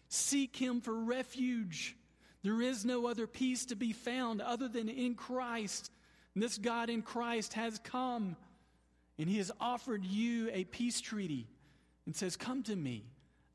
seek 0.07 0.55
Him 0.55 0.79
for 0.79 0.93
refuge. 0.93 1.97
There 2.41 2.61
is 2.61 2.85
no 2.85 3.05
other 3.05 3.27
peace 3.27 3.65
to 3.65 3.75
be 3.75 3.91
found 3.91 4.41
other 4.41 4.69
than 4.69 4.87
in 4.87 5.13
Christ. 5.13 5.91
And 6.35 6.41
this 6.41 6.57
God 6.57 6.89
in 6.89 7.01
Christ 7.01 7.51
has 7.53 7.77
come, 7.79 8.37
and 9.19 9.27
He 9.27 9.37
has 9.39 9.51
offered 9.59 10.05
you 10.05 10.49
a 10.53 10.63
peace 10.63 11.01
treaty 11.01 11.47
and 12.05 12.15
says, 12.15 12.37
Come 12.37 12.63
to 12.63 12.75
me. 12.77 13.03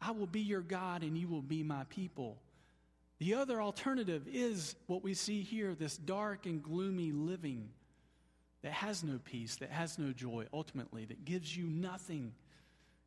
I 0.03 0.11
will 0.11 0.27
be 0.27 0.43
your 0.43 0.61
God, 0.61 1.03
and 1.03 1.17
you 1.17 1.29
will 1.29 1.41
be 1.41 1.63
my 1.63 1.85
people. 1.85 2.37
The 3.21 3.33
other 3.37 3.63
alternative 3.63 4.27
is 4.31 4.75
what 4.87 5.03
we 5.03 5.15
see 5.15 5.41
here 5.41 5.75
this 5.75 5.97
dark 5.97 6.45
and 6.45 6.63
gloomy 6.63 7.11
living 7.11 7.71
that 8.67 8.73
has 8.73 9.05
no 9.05 9.21
peace, 9.25 9.55
that 9.59 9.71
has 9.71 9.97
no 9.97 10.11
joy, 10.11 10.45
ultimately, 10.53 11.05
that 11.05 11.25
gives 11.25 11.57
you 11.57 11.69
nothing. 11.69 12.33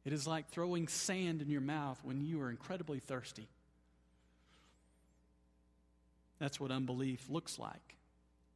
It 0.05 0.13
is 0.13 0.25
like 0.25 0.47
throwing 0.47 0.87
sand 0.87 1.41
in 1.41 1.49
your 1.49 1.59
mouth 1.59 1.99
when 2.01 2.21
you 2.21 2.39
are 2.41 2.49
incredibly 2.49 2.99
thirsty. 2.99 3.45
That's 6.39 6.61
what 6.61 6.71
unbelief 6.71 7.25
looks 7.29 7.59
like. 7.59 7.97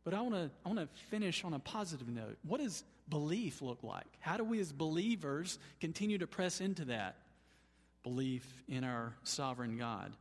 But 0.06 0.14
I 0.14 0.22
want 0.22 0.36
to 0.36 0.50
I 0.66 0.70
want 0.70 0.80
to 0.80 0.88
finish 1.10 1.44
on 1.44 1.54
a 1.54 1.60
positive 1.60 2.08
note. 2.08 2.38
What 2.48 2.62
does 2.62 2.86
belief 3.10 3.62
look 3.62 3.84
like? 3.84 4.08
How 4.22 4.38
do 4.38 4.46
we 4.46 4.62
as 4.62 4.72
believers 4.72 5.60
continue 5.82 6.20
to 6.20 6.28
press 6.28 6.62
into 6.62 6.86
that 6.86 7.18
belief 8.04 8.64
in 8.70 8.86
our 8.86 9.14
sovereign 9.24 9.78
God? 9.78 10.14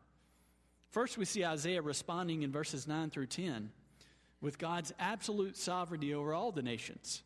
First, 0.91 1.17
we 1.17 1.27
see 1.27 1.45
Isaiah 1.45 1.81
responding 1.81 2.43
in 2.43 2.51
verses 2.51 2.89
9 2.89 3.11
through 3.11 3.27
10 3.27 3.71
with 4.43 4.59
God's 4.59 4.93
absolute 4.99 5.57
sovereignty 5.57 6.13
over 6.13 6.35
all 6.35 6.53
the 6.53 6.63
nations. 6.63 7.23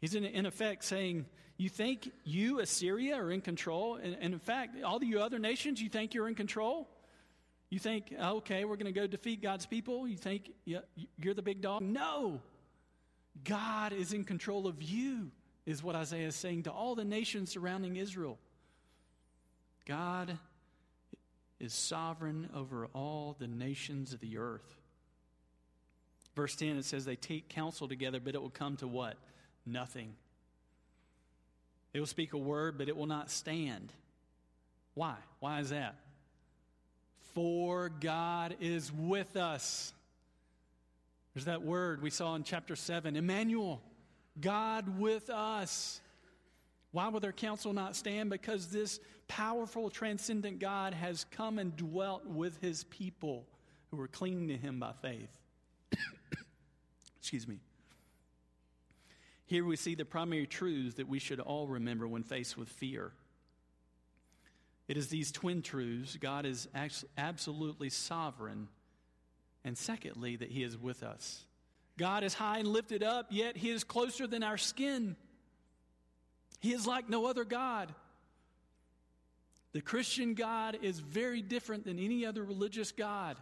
He's 0.00 0.14
in, 0.14 0.24
in 0.24 0.44
effect 0.44 0.84
saying, 0.84 1.24
You 1.56 1.70
think 1.70 2.10
you, 2.24 2.60
Assyria, 2.60 3.16
are 3.16 3.30
in 3.30 3.40
control? 3.40 3.94
And, 3.94 4.16
and 4.20 4.34
in 4.34 4.40
fact, 4.40 4.82
all 4.82 5.02
you 5.02 5.20
other 5.20 5.38
nations, 5.38 5.80
you 5.80 5.88
think 5.88 6.12
you're 6.12 6.28
in 6.28 6.34
control? 6.34 6.88
You 7.70 7.78
think, 7.78 8.12
okay, 8.20 8.64
we're 8.64 8.76
going 8.76 8.92
to 8.92 8.98
go 8.98 9.06
defeat 9.06 9.40
God's 9.40 9.66
people? 9.66 10.08
You 10.08 10.16
think 10.16 10.50
you're 10.64 11.34
the 11.34 11.42
big 11.42 11.60
dog? 11.60 11.82
No. 11.82 12.40
God 13.44 13.92
is 13.92 14.12
in 14.12 14.24
control 14.24 14.66
of 14.66 14.82
you, 14.82 15.30
is 15.64 15.82
what 15.82 15.94
Isaiah 15.94 16.28
is 16.28 16.36
saying 16.36 16.64
to 16.64 16.70
all 16.70 16.94
the 16.94 17.04
nations 17.04 17.50
surrounding 17.50 17.96
Israel. 17.96 18.38
God 19.86 20.38
is 21.60 21.74
sovereign 21.74 22.48
over 22.54 22.86
all 22.94 23.36
the 23.38 23.46
nations 23.46 24.12
of 24.12 24.20
the 24.20 24.38
earth. 24.38 24.78
Verse 26.38 26.54
10, 26.54 26.76
it 26.76 26.84
says 26.84 27.04
they 27.04 27.16
take 27.16 27.48
counsel 27.48 27.88
together, 27.88 28.20
but 28.20 28.36
it 28.36 28.40
will 28.40 28.48
come 28.48 28.76
to 28.76 28.86
what? 28.86 29.16
Nothing. 29.66 30.14
It 31.92 31.98
will 31.98 32.06
speak 32.06 32.32
a 32.32 32.38
word, 32.38 32.78
but 32.78 32.88
it 32.88 32.96
will 32.96 33.08
not 33.08 33.28
stand. 33.28 33.92
Why? 34.94 35.16
Why 35.40 35.58
is 35.58 35.70
that? 35.70 35.96
For 37.34 37.88
God 37.88 38.54
is 38.60 38.92
with 38.92 39.36
us. 39.36 39.92
There's 41.34 41.46
that 41.46 41.62
word 41.62 42.02
we 42.02 42.10
saw 42.10 42.36
in 42.36 42.44
chapter 42.44 42.76
7 42.76 43.16
Emmanuel, 43.16 43.82
God 44.40 44.96
with 44.96 45.30
us. 45.30 46.00
Why 46.92 47.08
will 47.08 47.18
their 47.18 47.32
counsel 47.32 47.72
not 47.72 47.96
stand? 47.96 48.30
Because 48.30 48.68
this 48.68 49.00
powerful, 49.26 49.90
transcendent 49.90 50.60
God 50.60 50.94
has 50.94 51.26
come 51.32 51.58
and 51.58 51.76
dwelt 51.76 52.26
with 52.26 52.60
his 52.60 52.84
people 52.84 53.44
who 53.90 54.00
are 54.00 54.06
clinging 54.06 54.46
to 54.46 54.56
him 54.56 54.78
by 54.78 54.92
faith. 55.02 55.37
Excuse 57.28 57.46
me. 57.46 57.58
Here 59.44 59.62
we 59.62 59.76
see 59.76 59.94
the 59.94 60.06
primary 60.06 60.46
truths 60.46 60.94
that 60.94 61.06
we 61.06 61.18
should 61.18 61.40
all 61.40 61.66
remember 61.68 62.08
when 62.08 62.22
faced 62.22 62.56
with 62.56 62.70
fear. 62.70 63.12
It 64.88 64.96
is 64.96 65.08
these 65.08 65.30
twin 65.30 65.60
truths 65.60 66.16
God 66.16 66.46
is 66.46 66.68
absolutely 67.18 67.90
sovereign, 67.90 68.68
and 69.62 69.76
secondly, 69.76 70.36
that 70.36 70.50
He 70.50 70.62
is 70.62 70.78
with 70.78 71.02
us. 71.02 71.44
God 71.98 72.24
is 72.24 72.32
high 72.32 72.60
and 72.60 72.68
lifted 72.68 73.02
up, 73.02 73.26
yet 73.28 73.58
he 73.58 73.68
is 73.68 73.84
closer 73.84 74.26
than 74.26 74.42
our 74.42 74.56
skin. 74.56 75.14
He 76.60 76.72
is 76.72 76.86
like 76.86 77.10
no 77.10 77.26
other 77.26 77.44
God. 77.44 77.94
The 79.72 79.82
Christian 79.82 80.32
God 80.32 80.78
is 80.80 80.98
very 80.98 81.42
different 81.42 81.84
than 81.84 81.98
any 81.98 82.24
other 82.24 82.42
religious 82.42 82.90
God. 82.90 83.36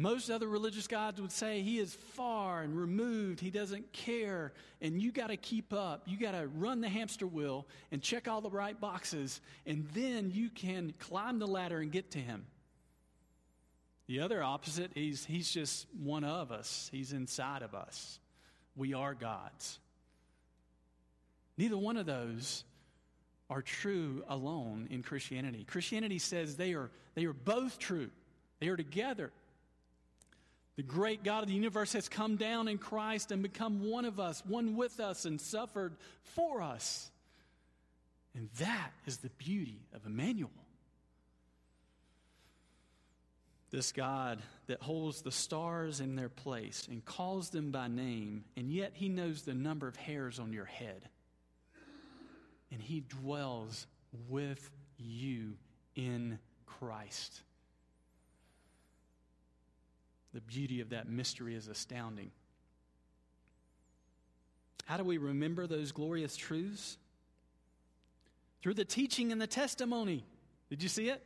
Most 0.00 0.30
other 0.30 0.48
religious 0.48 0.86
gods 0.86 1.20
would 1.20 1.30
say 1.30 1.60
he 1.60 1.78
is 1.78 1.92
far 1.92 2.62
and 2.62 2.74
removed. 2.74 3.38
He 3.38 3.50
doesn't 3.50 3.92
care. 3.92 4.54
And 4.80 5.00
you 5.00 5.12
got 5.12 5.26
to 5.26 5.36
keep 5.36 5.74
up. 5.74 6.04
You 6.06 6.16
got 6.16 6.32
to 6.32 6.48
run 6.48 6.80
the 6.80 6.88
hamster 6.88 7.26
wheel 7.26 7.66
and 7.92 8.00
check 8.00 8.26
all 8.26 8.40
the 8.40 8.48
right 8.48 8.80
boxes. 8.80 9.42
And 9.66 9.86
then 9.92 10.30
you 10.30 10.48
can 10.48 10.94
climb 11.00 11.38
the 11.38 11.46
ladder 11.46 11.80
and 11.80 11.92
get 11.92 12.12
to 12.12 12.18
him. 12.18 12.46
The 14.06 14.20
other 14.20 14.42
opposite, 14.42 14.92
he's, 14.94 15.26
he's 15.26 15.50
just 15.50 15.86
one 16.02 16.24
of 16.24 16.50
us, 16.50 16.88
he's 16.90 17.12
inside 17.12 17.60
of 17.60 17.74
us. 17.74 18.18
We 18.76 18.94
are 18.94 19.12
God's. 19.12 19.78
Neither 21.58 21.76
one 21.76 21.98
of 21.98 22.06
those 22.06 22.64
are 23.50 23.60
true 23.60 24.24
alone 24.28 24.88
in 24.90 25.02
Christianity. 25.02 25.64
Christianity 25.64 26.18
says 26.18 26.56
they 26.56 26.72
are, 26.72 26.90
they 27.14 27.26
are 27.26 27.34
both 27.34 27.78
true, 27.78 28.08
they 28.60 28.68
are 28.68 28.78
together. 28.78 29.30
The 30.80 30.86
great 30.86 31.22
God 31.22 31.42
of 31.42 31.48
the 31.50 31.54
universe 31.54 31.92
has 31.92 32.08
come 32.08 32.36
down 32.36 32.66
in 32.66 32.78
Christ 32.78 33.32
and 33.32 33.42
become 33.42 33.90
one 33.90 34.06
of 34.06 34.18
us, 34.18 34.42
one 34.46 34.76
with 34.76 34.98
us, 34.98 35.26
and 35.26 35.38
suffered 35.38 35.94
for 36.22 36.62
us. 36.62 37.10
And 38.34 38.48
that 38.60 38.92
is 39.04 39.18
the 39.18 39.28
beauty 39.28 39.82
of 39.92 40.06
Emmanuel. 40.06 40.48
This 43.70 43.92
God 43.92 44.40
that 44.68 44.80
holds 44.80 45.20
the 45.20 45.30
stars 45.30 46.00
in 46.00 46.16
their 46.16 46.30
place 46.30 46.88
and 46.90 47.04
calls 47.04 47.50
them 47.50 47.70
by 47.70 47.86
name, 47.86 48.46
and 48.56 48.72
yet 48.72 48.92
He 48.94 49.10
knows 49.10 49.42
the 49.42 49.52
number 49.52 49.86
of 49.86 49.96
hairs 49.96 50.38
on 50.38 50.50
your 50.50 50.64
head. 50.64 51.10
And 52.72 52.80
He 52.80 53.00
dwells 53.00 53.86
with 54.30 54.70
you 54.96 55.58
in 55.94 56.38
Christ. 56.64 57.42
The 60.32 60.40
beauty 60.40 60.80
of 60.80 60.90
that 60.90 61.08
mystery 61.08 61.54
is 61.54 61.68
astounding. 61.68 62.30
How 64.84 64.96
do 64.96 65.04
we 65.04 65.18
remember 65.18 65.66
those 65.66 65.92
glorious 65.92 66.36
truths? 66.36 66.96
Through 68.62 68.74
the 68.74 68.84
teaching 68.84 69.32
and 69.32 69.40
the 69.40 69.46
testimony. 69.46 70.24
Did 70.68 70.82
you 70.82 70.88
see 70.88 71.08
it? 71.08 71.24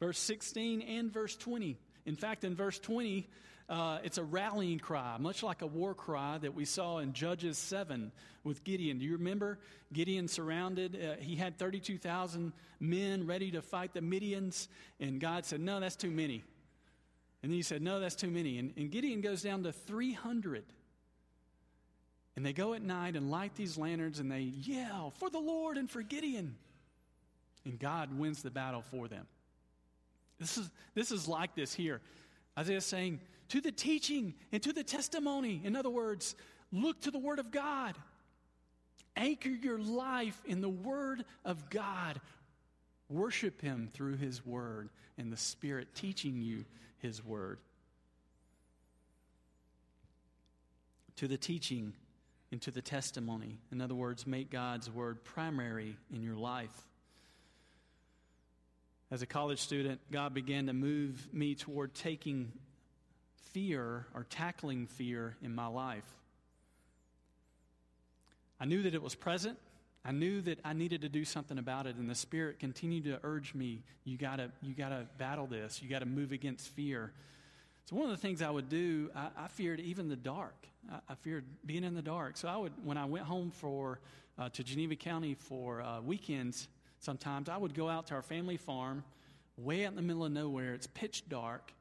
Verse 0.00 0.18
16 0.18 0.82
and 0.82 1.12
verse 1.12 1.36
20. 1.36 1.78
In 2.06 2.16
fact, 2.16 2.44
in 2.44 2.54
verse 2.54 2.78
20, 2.78 3.28
uh, 3.68 3.98
it's 4.02 4.16
a 4.16 4.24
rallying 4.24 4.78
cry, 4.78 5.16
much 5.18 5.42
like 5.42 5.60
a 5.60 5.66
war 5.66 5.94
cry 5.94 6.38
that 6.38 6.54
we 6.54 6.64
saw 6.64 6.98
in 6.98 7.12
Judges 7.12 7.58
7 7.58 8.12
with 8.44 8.64
Gideon. 8.64 8.98
Do 8.98 9.04
you 9.04 9.12
remember? 9.12 9.58
Gideon 9.92 10.28
surrounded, 10.28 10.96
uh, 10.96 11.20
he 11.20 11.36
had 11.36 11.58
32,000 11.58 12.52
men 12.80 13.26
ready 13.26 13.50
to 13.50 13.60
fight 13.60 13.92
the 13.92 14.00
Midians, 14.00 14.68
and 15.00 15.20
God 15.20 15.44
said, 15.44 15.60
No, 15.60 15.80
that's 15.80 15.96
too 15.96 16.10
many. 16.10 16.44
And 17.42 17.52
then 17.52 17.56
he 17.56 17.62
said, 17.62 17.82
No, 17.82 18.00
that's 18.00 18.14
too 18.14 18.30
many. 18.30 18.58
And, 18.58 18.72
and 18.76 18.90
Gideon 18.90 19.20
goes 19.20 19.42
down 19.42 19.62
to 19.64 19.72
300. 19.72 20.64
And 22.36 22.46
they 22.46 22.52
go 22.52 22.74
at 22.74 22.82
night 22.82 23.16
and 23.16 23.30
light 23.30 23.56
these 23.56 23.76
lanterns 23.76 24.20
and 24.20 24.30
they 24.30 24.40
yell, 24.40 25.12
For 25.18 25.28
the 25.30 25.40
Lord 25.40 25.76
and 25.76 25.90
for 25.90 26.02
Gideon. 26.02 26.56
And 27.64 27.78
God 27.78 28.16
wins 28.16 28.42
the 28.42 28.50
battle 28.50 28.82
for 28.82 29.08
them. 29.08 29.26
This 30.38 30.56
is, 30.56 30.70
this 30.94 31.10
is 31.10 31.26
like 31.26 31.54
this 31.54 31.74
here. 31.74 32.00
Isaiah 32.56 32.76
is 32.76 32.86
saying, 32.86 33.20
To 33.48 33.60
the 33.60 33.72
teaching 33.72 34.34
and 34.52 34.62
to 34.62 34.72
the 34.72 34.84
testimony. 34.84 35.60
In 35.64 35.76
other 35.76 35.90
words, 35.90 36.36
look 36.72 37.00
to 37.02 37.10
the 37.10 37.18
Word 37.18 37.38
of 37.38 37.50
God. 37.50 37.96
Anchor 39.16 39.48
your 39.48 39.78
life 39.78 40.40
in 40.46 40.60
the 40.60 40.68
Word 40.68 41.24
of 41.44 41.68
God. 41.70 42.20
Worship 43.08 43.60
Him 43.60 43.88
through 43.92 44.16
His 44.16 44.46
Word 44.46 44.90
and 45.16 45.32
the 45.32 45.36
Spirit 45.36 45.94
teaching 45.94 46.40
you 46.40 46.64
his 47.00 47.24
word. 47.24 47.58
To 51.16 51.28
the 51.28 51.36
teaching 51.36 51.94
and 52.50 52.62
to 52.62 52.70
the 52.70 52.82
testimony. 52.82 53.58
In 53.72 53.80
other 53.80 53.94
words, 53.94 54.26
make 54.26 54.50
God's 54.50 54.90
word 54.90 55.24
primary 55.24 55.96
in 56.12 56.22
your 56.22 56.36
life. 56.36 56.72
As 59.10 59.22
a 59.22 59.26
college 59.26 59.60
student, 59.60 60.00
God 60.10 60.34
began 60.34 60.66
to 60.66 60.72
move 60.72 61.28
me 61.32 61.54
toward 61.54 61.94
taking 61.94 62.52
fear 63.52 64.06
or 64.14 64.26
tackling 64.28 64.86
fear 64.86 65.36
in 65.42 65.54
my 65.54 65.66
life. 65.66 66.04
I 68.60 68.66
knew 68.66 68.82
that 68.82 68.94
it 68.94 69.02
was 69.02 69.14
present. 69.14 69.58
I 70.04 70.12
knew 70.12 70.40
that 70.42 70.60
I 70.64 70.72
needed 70.72 71.02
to 71.02 71.08
do 71.08 71.24
something 71.24 71.58
about 71.58 71.86
it, 71.86 71.96
and 71.96 72.08
the 72.08 72.14
Spirit 72.14 72.58
continued 72.58 73.04
to 73.04 73.18
urge 73.22 73.54
me, 73.54 73.82
you 74.04 74.16
gotta, 74.16 74.50
you 74.62 74.74
gotta 74.74 75.06
battle 75.18 75.46
this. 75.46 75.82
You 75.82 75.88
gotta 75.88 76.06
move 76.06 76.32
against 76.32 76.68
fear. 76.68 77.12
So 77.84 77.96
one 77.96 78.04
of 78.04 78.10
the 78.10 78.20
things 78.20 78.42
I 78.42 78.50
would 78.50 78.68
do, 78.68 79.10
I, 79.14 79.28
I 79.36 79.48
feared 79.48 79.80
even 79.80 80.08
the 80.08 80.16
dark. 80.16 80.66
I, 80.90 80.98
I, 81.10 81.14
feared 81.14 81.44
being 81.64 81.84
in 81.84 81.94
the 81.94 82.02
dark. 82.02 82.36
So 82.36 82.48
I 82.48 82.56
would, 82.56 82.72
when 82.84 82.96
I 82.96 83.06
went 83.06 83.24
home 83.24 83.50
for 83.50 84.00
uh, 84.38 84.48
to 84.50 84.62
Geneva 84.62 84.94
County 84.94 85.34
for 85.34 85.82
uh, 85.82 86.00
weekends, 86.00 86.68
sometimes 87.00 87.48
I 87.48 87.56
would 87.56 87.74
go 87.74 87.88
out 87.88 88.06
to 88.08 88.14
our 88.14 88.22
family 88.22 88.56
farm, 88.56 89.04
way 89.56 89.84
out 89.84 89.90
in 89.90 89.96
the 89.96 90.02
middle 90.02 90.24
of 90.24 90.32
nowhere. 90.32 90.74
It's 90.74 90.86
pitch 90.86 91.28
dark. 91.28 91.72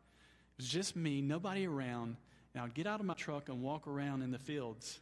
It 0.57 0.63
was 0.63 0.69
just 0.69 0.95
me, 0.95 1.21
nobody 1.21 1.67
around, 1.67 2.15
and 2.53 2.63
I'd 2.63 2.73
get 2.73 2.87
out 2.87 2.99
of 2.99 3.05
my 3.05 3.13
truck 3.13 3.49
and 3.49 3.61
walk 3.61 3.87
around 3.87 4.21
in 4.21 4.31
the 4.31 4.39
fields 4.39 4.99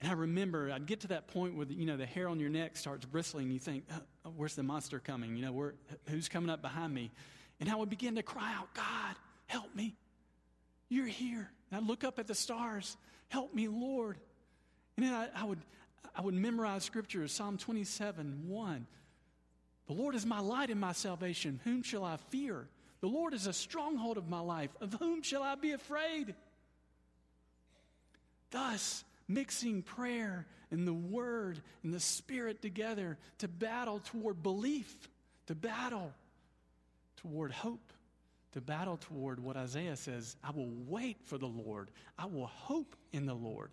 and 0.00 0.10
I 0.10 0.14
remember 0.14 0.70
I'd 0.70 0.86
get 0.86 1.00
to 1.00 1.08
that 1.08 1.28
point 1.28 1.56
where, 1.56 1.64
the, 1.64 1.74
you 1.74 1.86
know, 1.86 1.96
the 1.96 2.06
hair 2.06 2.28
on 2.28 2.38
your 2.38 2.50
neck 2.50 2.76
starts 2.76 3.06
bristling. 3.06 3.44
And 3.44 3.54
you 3.54 3.60
think, 3.60 3.84
oh, 4.24 4.32
where's 4.36 4.54
the 4.54 4.62
monster 4.62 4.98
coming? 4.98 5.36
You 5.36 5.46
know, 5.46 5.52
where, 5.52 5.74
who's 6.08 6.28
coming 6.28 6.50
up 6.50 6.62
behind 6.62 6.92
me? 6.92 7.10
And 7.60 7.70
I 7.70 7.76
would 7.76 7.88
begin 7.88 8.16
to 8.16 8.22
cry 8.22 8.52
out, 8.54 8.74
God, 8.74 9.16
help 9.46 9.74
me. 9.74 9.94
You're 10.88 11.06
here. 11.06 11.50
And 11.70 11.80
I'd 11.80 11.86
look 11.86 12.04
up 12.04 12.18
at 12.18 12.26
the 12.26 12.34
stars. 12.34 12.96
Help 13.28 13.54
me, 13.54 13.68
Lord. 13.68 14.18
And 14.96 15.06
then 15.06 15.14
I, 15.14 15.28
I 15.34 15.44
would, 15.44 15.60
I 16.14 16.20
would 16.20 16.34
memorize 16.34 16.84
scripture, 16.84 17.26
Psalm 17.26 17.56
27, 17.56 18.44
1. 18.46 18.86
The 19.86 19.92
Lord 19.92 20.14
is 20.14 20.26
my 20.26 20.40
light 20.40 20.70
and 20.70 20.80
my 20.80 20.92
salvation. 20.92 21.60
Whom 21.64 21.82
shall 21.82 22.04
I 22.04 22.16
fear? 22.30 22.68
The 23.00 23.08
Lord 23.08 23.34
is 23.34 23.46
a 23.46 23.52
stronghold 23.52 24.16
of 24.16 24.28
my 24.28 24.40
life. 24.40 24.70
Of 24.80 24.94
whom 24.94 25.22
shall 25.22 25.42
I 25.42 25.54
be 25.56 25.72
afraid? 25.72 26.34
Thus, 28.50 29.04
mixing 29.28 29.82
prayer 29.82 30.46
and 30.70 30.86
the 30.86 30.94
word 30.94 31.60
and 31.82 31.92
the 31.92 32.00
spirit 32.00 32.60
together 32.62 33.18
to 33.38 33.48
battle 33.48 34.00
toward 34.00 34.42
belief, 34.42 35.08
to 35.46 35.54
battle 35.54 36.12
toward 37.16 37.52
hope, 37.52 37.92
to 38.52 38.60
battle 38.60 38.96
toward 38.96 39.40
what 39.40 39.56
Isaiah 39.56 39.96
says 39.96 40.36
I 40.42 40.50
will 40.50 40.70
wait 40.86 41.18
for 41.24 41.38
the 41.38 41.46
Lord, 41.46 41.90
I 42.18 42.26
will 42.26 42.46
hope 42.46 42.96
in 43.12 43.26
the 43.26 43.34
Lord. 43.34 43.70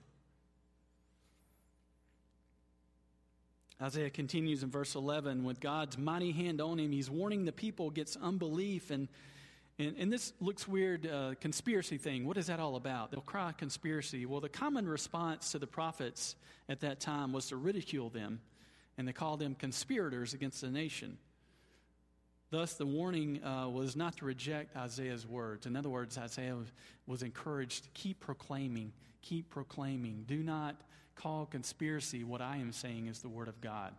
Isaiah 3.81 4.11
continues 4.11 4.61
in 4.61 4.69
verse 4.69 4.93
11 4.93 5.43
with 5.43 5.59
God's 5.59 5.97
mighty 5.97 6.31
hand 6.31 6.61
on 6.61 6.79
him. 6.79 6.91
He's 6.91 7.09
warning 7.09 7.45
the 7.45 7.51
people 7.51 7.87
against 7.87 8.15
unbelief 8.21 8.91
and 8.91 9.07
and, 9.79 9.95
and 9.97 10.11
this 10.11 10.33
looks 10.39 10.67
weird, 10.67 11.07
uh, 11.07 11.33
conspiracy 11.39 11.97
thing. 11.97 12.25
What 12.25 12.37
is 12.37 12.47
that 12.47 12.59
all 12.59 12.75
about? 12.75 13.11
They'll 13.11 13.21
cry 13.21 13.51
conspiracy. 13.51 14.25
Well, 14.25 14.41
the 14.41 14.49
common 14.49 14.87
response 14.87 15.51
to 15.51 15.59
the 15.59 15.67
prophets 15.67 16.35
at 16.69 16.81
that 16.81 16.99
time 16.99 17.33
was 17.33 17.47
to 17.47 17.55
ridicule 17.55 18.09
them, 18.09 18.41
and 18.97 19.07
they 19.07 19.13
called 19.13 19.39
them 19.39 19.55
conspirators 19.55 20.33
against 20.33 20.61
the 20.61 20.69
nation. 20.69 21.17
Thus, 22.51 22.73
the 22.73 22.85
warning 22.85 23.43
uh, 23.43 23.69
was 23.69 23.95
not 23.95 24.17
to 24.17 24.25
reject 24.25 24.75
Isaiah's 24.75 25.25
words. 25.25 25.65
In 25.65 25.77
other 25.77 25.89
words, 25.89 26.17
Isaiah 26.17 26.55
was, 26.55 26.67
was 27.07 27.23
encouraged 27.23 27.85
to 27.85 27.89
keep 27.91 28.19
proclaiming, 28.19 28.91
keep 29.21 29.49
proclaiming. 29.49 30.25
Do 30.27 30.43
not 30.43 30.75
call 31.15 31.45
conspiracy 31.45 32.25
what 32.25 32.41
I 32.41 32.57
am 32.57 32.73
saying 32.73 33.07
is 33.07 33.19
the 33.19 33.29
word 33.29 33.47
of 33.47 33.61
God, 33.61 33.93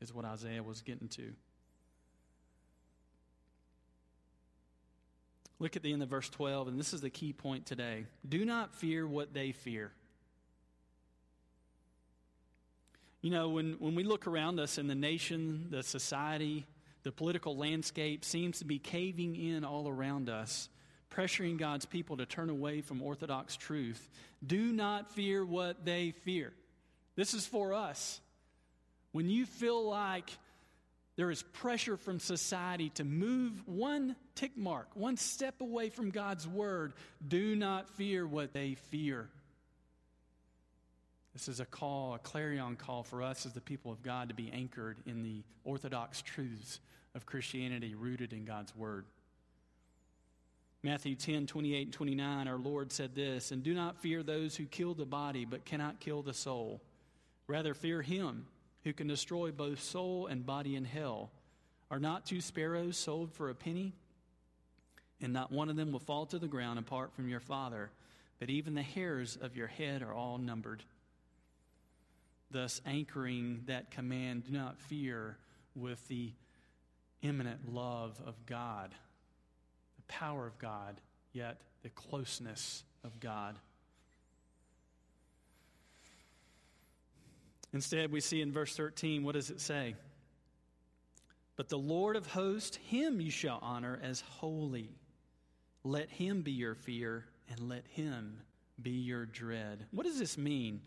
is 0.00 0.12
what 0.12 0.24
Isaiah 0.24 0.62
was 0.62 0.80
getting 0.80 1.08
to. 1.08 1.32
Look 5.62 5.76
at 5.76 5.84
the 5.84 5.92
end 5.92 6.02
of 6.02 6.08
verse 6.08 6.28
12, 6.28 6.66
and 6.66 6.76
this 6.76 6.92
is 6.92 7.02
the 7.02 7.08
key 7.08 7.32
point 7.32 7.66
today. 7.66 8.06
Do 8.28 8.44
not 8.44 8.74
fear 8.74 9.06
what 9.06 9.32
they 9.32 9.52
fear. 9.52 9.92
You 13.20 13.30
know, 13.30 13.50
when, 13.50 13.74
when 13.74 13.94
we 13.94 14.02
look 14.02 14.26
around 14.26 14.58
us 14.58 14.76
in 14.76 14.88
the 14.88 14.96
nation, 14.96 15.68
the 15.70 15.84
society, 15.84 16.66
the 17.04 17.12
political 17.12 17.56
landscape 17.56 18.24
seems 18.24 18.58
to 18.58 18.64
be 18.64 18.80
caving 18.80 19.36
in 19.36 19.64
all 19.64 19.88
around 19.88 20.28
us, 20.28 20.68
pressuring 21.14 21.58
God's 21.58 21.86
people 21.86 22.16
to 22.16 22.26
turn 22.26 22.50
away 22.50 22.80
from 22.80 23.00
orthodox 23.00 23.54
truth. 23.54 24.10
Do 24.44 24.72
not 24.72 25.12
fear 25.12 25.46
what 25.46 25.84
they 25.84 26.10
fear. 26.10 26.52
This 27.14 27.34
is 27.34 27.46
for 27.46 27.72
us. 27.72 28.20
When 29.12 29.30
you 29.30 29.46
feel 29.46 29.88
like 29.88 30.36
There 31.16 31.30
is 31.30 31.42
pressure 31.42 31.96
from 31.96 32.18
society 32.18 32.88
to 32.90 33.04
move 33.04 33.62
one 33.66 34.16
tick 34.34 34.56
mark, 34.56 34.88
one 34.94 35.16
step 35.16 35.60
away 35.60 35.90
from 35.90 36.10
God's 36.10 36.48
word. 36.48 36.94
Do 37.26 37.54
not 37.54 37.90
fear 37.90 38.26
what 38.26 38.54
they 38.54 38.74
fear. 38.74 39.28
This 41.34 41.48
is 41.48 41.60
a 41.60 41.66
call, 41.66 42.14
a 42.14 42.18
clarion 42.18 42.76
call 42.76 43.02
for 43.02 43.22
us 43.22 43.46
as 43.46 43.52
the 43.52 43.60
people 43.60 43.92
of 43.92 44.02
God 44.02 44.28
to 44.28 44.34
be 44.34 44.50
anchored 44.52 44.98
in 45.06 45.22
the 45.22 45.42
orthodox 45.64 46.22
truths 46.22 46.80
of 47.14 47.26
Christianity 47.26 47.94
rooted 47.94 48.32
in 48.32 48.44
God's 48.44 48.74
Word. 48.74 49.04
Matthew 50.82 51.14
10, 51.14 51.46
28 51.46 51.82
and 51.82 51.92
29, 51.92 52.48
our 52.48 52.58
Lord 52.58 52.90
said 52.90 53.14
this, 53.14 53.52
And 53.52 53.62
do 53.62 53.72
not 53.72 53.98
fear 53.98 54.22
those 54.22 54.56
who 54.56 54.64
kill 54.64 54.94
the 54.94 55.06
body, 55.06 55.44
but 55.44 55.64
cannot 55.64 56.00
kill 56.00 56.22
the 56.22 56.34
soul. 56.34 56.82
Rather, 57.46 57.72
fear 57.72 58.02
him 58.02 58.46
who 58.84 58.92
can 58.92 59.06
destroy 59.06 59.50
both 59.50 59.80
soul 59.82 60.26
and 60.26 60.44
body 60.44 60.76
in 60.76 60.84
hell. 60.84 61.30
Are 61.90 62.00
not 62.00 62.26
two 62.26 62.40
sparrows 62.40 62.96
sold 62.96 63.32
for 63.32 63.50
a 63.50 63.54
penny? 63.54 63.92
And 65.20 65.32
not 65.32 65.52
one 65.52 65.68
of 65.68 65.76
them 65.76 65.92
will 65.92 66.00
fall 66.00 66.26
to 66.26 66.38
the 66.38 66.48
ground 66.48 66.78
apart 66.78 67.12
from 67.14 67.28
your 67.28 67.40
Father, 67.40 67.90
but 68.40 68.50
even 68.50 68.74
the 68.74 68.82
hairs 68.82 69.38
of 69.40 69.56
your 69.56 69.68
head 69.68 70.02
are 70.02 70.12
all 70.12 70.38
numbered 70.38 70.82
thus 72.52 72.80
anchoring 72.86 73.62
that 73.66 73.90
command 73.90 74.44
do 74.44 74.52
not 74.52 74.78
fear 74.78 75.36
with 75.74 76.06
the 76.08 76.30
imminent 77.22 77.72
love 77.72 78.20
of 78.26 78.34
God, 78.46 78.94
the 79.96 80.12
power 80.12 80.46
of 80.46 80.58
God, 80.58 81.00
yet 81.32 81.60
the 81.82 81.88
closeness 81.88 82.84
of 83.04 83.18
God. 83.20 83.56
Instead, 87.72 88.12
we 88.12 88.20
see 88.20 88.42
in 88.42 88.52
verse 88.52 88.76
13, 88.76 89.24
what 89.24 89.34
does 89.34 89.50
it 89.50 89.60
say? 89.60 89.94
But 91.56 91.68
the 91.68 91.78
Lord 91.78 92.16
of 92.16 92.26
hosts, 92.26 92.76
him 92.76 93.20
you 93.20 93.30
shall 93.30 93.58
honor 93.62 93.98
as 94.02 94.20
holy. 94.20 94.90
Let 95.84 96.10
him 96.10 96.42
be 96.42 96.52
your 96.52 96.74
fear, 96.74 97.24
and 97.48 97.68
let 97.68 97.84
him 97.86 98.38
be 98.80 98.90
your 98.90 99.26
dread. 99.26 99.86
What 99.90 100.06
does 100.06 100.18
this 100.18 100.36
mean? 100.38 100.80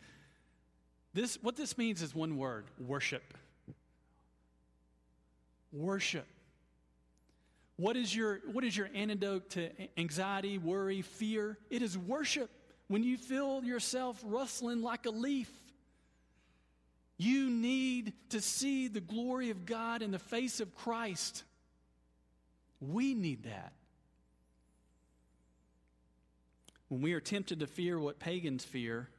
This, 1.14 1.38
what 1.42 1.56
this 1.56 1.78
means 1.78 2.02
is 2.02 2.14
one 2.14 2.38
word 2.38 2.66
worship. 2.80 3.38
Worship. 5.72 6.28
What 7.78 7.98
is, 7.98 8.16
your, 8.16 8.40
what 8.52 8.64
is 8.64 8.76
your 8.76 8.90
antidote 8.94 9.50
to 9.52 9.70
anxiety, 9.98 10.58
worry, 10.58 11.02
fear? 11.02 11.58
It 11.70 11.82
is 11.82 11.98
worship. 11.98 12.50
When 12.88 13.04
you 13.04 13.18
feel 13.18 13.64
yourself 13.64 14.22
rustling 14.24 14.82
like 14.82 15.06
a 15.06 15.10
leaf, 15.10 15.50
you 17.18 17.50
need 17.50 18.14
to 18.30 18.42
see 18.42 18.88
the 18.88 19.00
glory 19.00 19.50
of 19.50 19.66
God 19.66 20.02
in 20.02 20.12
the 20.12 20.20
face 20.20 20.60
of 20.60 20.76
Christ. 20.76 21.44
We 22.82 23.14
need 23.14 23.44
that. 23.44 23.74
When 26.90 27.02
we 27.02 27.14
are 27.14 27.22
tempted 27.22 27.62
to 27.62 27.68
fear 27.68 27.98
what 27.98 28.20
pagans 28.20 28.66
fear, 28.66 29.10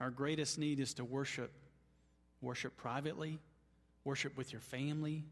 our 0.00 0.10
greatest 0.10 0.58
need 0.58 0.80
is 0.80 0.94
to 0.94 1.04
worship. 1.04 1.52
Worship 2.42 2.76
privately, 2.76 3.38
worship 4.04 4.36
with 4.36 4.52
your 4.52 4.60
family, 4.60 5.24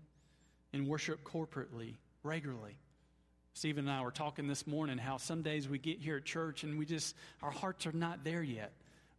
and 0.73 0.87
worship 0.87 1.25
corporately, 1.25 1.97
regularly. 2.23 2.77
Stephen 3.53 3.87
and 3.87 3.95
I 3.95 4.03
were 4.03 4.11
talking 4.11 4.47
this 4.47 4.67
morning 4.67 4.97
how 4.97 5.19
some 5.19 5.43
days 5.43 5.69
we 5.69 5.79
get 5.79 5.99
here 5.99 6.17
at 6.17 6.25
church 6.25 6.63
and 6.63 6.79
we 6.79 6.87
just, 6.87 7.15
our 7.43 7.51
hearts 7.51 7.87
are 7.87 7.93
not 7.93 8.25
there 8.25 8.43
yet 8.43 8.73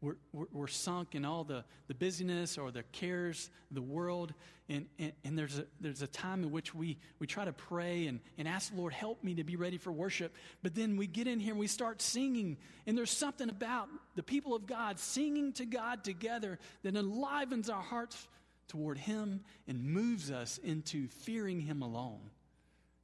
we're, 0.03 0.15
we're, 0.33 0.45
we're, 0.51 0.67
sunk 0.67 1.15
in 1.15 1.23
all 1.23 1.45
the, 1.45 1.63
the 1.87 1.93
busyness 1.93 2.57
or 2.57 2.71
the 2.71 2.83
cares 2.91 3.49
of 3.69 3.75
the 3.75 3.81
world. 3.81 4.33
And, 4.67 4.85
and, 4.99 5.13
and, 5.23 5.37
there's, 5.37 5.57
a, 5.57 5.65
there's 5.79 6.01
a 6.01 6.07
time 6.07 6.43
in 6.43 6.51
which 6.51 6.75
we, 6.75 6.97
we 7.19 7.27
try 7.27 7.45
to 7.45 7.53
pray 7.53 8.07
and, 8.07 8.19
and 8.37 8.45
ask 8.45 8.71
the 8.71 8.77
Lord, 8.77 8.91
help 8.91 9.23
me 9.23 9.35
to 9.35 9.45
be 9.45 9.55
ready 9.55 9.77
for 9.77 9.91
worship. 9.91 10.35
But 10.61 10.75
then 10.75 10.97
we 10.97 11.07
get 11.07 11.27
in 11.27 11.39
here 11.39 11.51
and 11.51 11.59
we 11.59 11.67
start 11.67 12.01
singing. 12.01 12.57
And 12.85 12.97
there's 12.97 13.11
something 13.11 13.49
about 13.49 13.87
the 14.15 14.23
people 14.23 14.53
of 14.53 14.67
God 14.67 14.99
singing 14.99 15.53
to 15.53 15.65
God 15.65 16.03
together 16.03 16.59
that 16.83 16.97
enlivens 16.97 17.69
our 17.69 17.81
hearts 17.81 18.27
toward 18.67 18.97
Him 18.97 19.39
and 19.69 19.85
moves 19.85 20.31
us 20.31 20.57
into 20.57 21.07
fearing 21.07 21.61
Him 21.61 21.81
alone. 21.81 22.19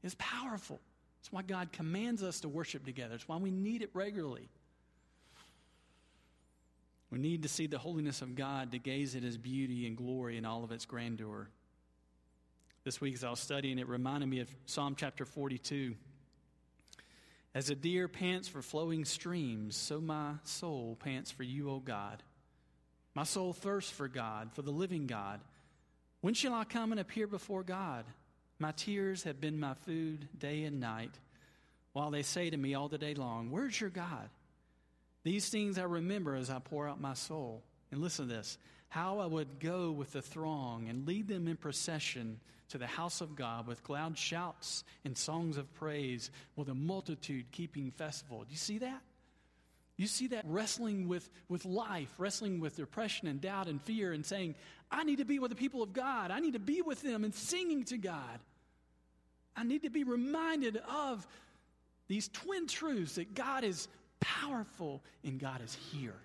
It's 0.03 0.15
powerful. 0.19 0.81
It's 1.21 1.31
why 1.31 1.43
God 1.43 1.71
commands 1.71 2.23
us 2.23 2.41
to 2.41 2.49
worship 2.49 2.85
together. 2.85 3.15
It's 3.15 3.27
why 3.27 3.37
we 3.37 3.51
need 3.51 3.83
it 3.83 3.89
regularly. 3.93 4.49
We 7.11 7.17
need 7.17 7.43
to 7.43 7.49
see 7.49 7.67
the 7.67 7.77
holiness 7.77 8.21
of 8.21 8.35
God, 8.35 8.71
to 8.71 8.79
gaze 8.79 9.15
at 9.15 9.23
His 9.23 9.37
beauty 9.37 9.87
and 9.87 9.97
glory 9.97 10.37
in 10.37 10.45
all 10.45 10.63
of 10.63 10.71
its 10.71 10.85
grandeur. 10.85 11.47
This 12.83 13.01
week, 13.01 13.15
as 13.15 13.23
I 13.23 13.29
was 13.29 13.39
studying, 13.39 13.79
it 13.79 13.87
reminded 13.87 14.27
me 14.29 14.39
of 14.39 14.49
Psalm 14.65 14.95
chapter 14.97 15.25
42. 15.25 15.95
As 17.55 17.69
a 17.69 17.75
deer 17.75 18.07
pants 18.07 18.47
for 18.47 18.61
flowing 18.61 19.05
streams, 19.05 19.75
so 19.75 19.99
my 19.99 20.33
soul 20.43 20.97
pants 20.99 21.31
for 21.31 21.43
you, 21.43 21.69
O 21.69 21.79
God. 21.79 22.21
My 23.15 23.23
soul 23.23 23.53
thirsts 23.53 23.91
for 23.91 24.07
God, 24.07 24.51
for 24.53 24.61
the 24.61 24.71
living 24.71 25.07
God. 25.07 25.41
When 26.21 26.33
shall 26.33 26.53
I 26.53 26.63
come 26.63 26.91
and 26.91 27.01
appear 27.01 27.27
before 27.27 27.63
God? 27.63 28.05
My 28.59 28.71
tears 28.71 29.23
have 29.23 29.41
been 29.41 29.59
my 29.59 29.73
food 29.73 30.27
day 30.37 30.63
and 30.63 30.79
night, 30.79 31.17
while 31.93 32.11
they 32.11 32.21
say 32.21 32.49
to 32.49 32.57
me 32.57 32.75
all 32.75 32.87
the 32.87 32.97
day 32.97 33.15
long, 33.15 33.49
Where's 33.49 33.79
your 33.79 33.89
God? 33.89 34.29
These 35.23 35.49
things 35.49 35.77
I 35.77 35.83
remember 35.83 36.35
as 36.35 36.49
I 36.49 36.59
pour 36.59 36.87
out 36.87 37.01
my 37.01 37.13
soul. 37.13 37.63
And 37.91 38.01
listen 38.01 38.27
to 38.27 38.33
this 38.33 38.57
how 38.89 39.19
I 39.19 39.25
would 39.27 39.59
go 39.59 39.91
with 39.91 40.13
the 40.13 40.21
throng 40.21 40.87
and 40.89 41.07
lead 41.07 41.27
them 41.27 41.47
in 41.47 41.57
procession 41.57 42.39
to 42.69 42.77
the 42.77 42.87
house 42.87 43.21
of 43.21 43.35
God 43.35 43.67
with 43.67 43.87
loud 43.87 44.17
shouts 44.17 44.83
and 45.05 45.17
songs 45.17 45.57
of 45.57 45.71
praise, 45.75 46.31
with 46.55 46.69
a 46.69 46.73
multitude 46.73 47.45
keeping 47.51 47.91
festival. 47.91 48.39
Do 48.39 48.51
you 48.51 48.57
see 48.57 48.79
that? 48.79 49.01
You 49.97 50.07
see 50.07 50.27
that 50.27 50.45
wrestling 50.47 51.07
with, 51.07 51.29
with 51.49 51.65
life, 51.65 52.09
wrestling 52.17 52.59
with 52.59 52.77
depression 52.77 53.27
and 53.27 53.41
doubt 53.41 53.67
and 53.67 53.81
fear, 53.81 54.13
and 54.13 54.25
saying, 54.25 54.55
I 54.89 55.03
need 55.03 55.17
to 55.17 55.25
be 55.25 55.39
with 55.39 55.49
the 55.49 55.55
people 55.55 55.83
of 55.83 55.93
God. 55.93 56.31
I 56.31 56.39
need 56.39 56.53
to 56.53 56.59
be 56.59 56.81
with 56.81 57.01
them 57.01 57.23
and 57.23 57.33
singing 57.33 57.83
to 57.85 57.97
God. 57.97 58.39
I 59.55 59.63
need 59.63 59.83
to 59.83 59.89
be 59.89 60.03
reminded 60.03 60.77
of 60.89 61.27
these 62.07 62.27
twin 62.29 62.67
truths 62.67 63.15
that 63.15 63.35
God 63.35 63.63
is 63.63 63.87
powerful, 64.19 65.01
in 65.23 65.37
God 65.37 65.61
is 65.63 65.77
here. 65.91 66.15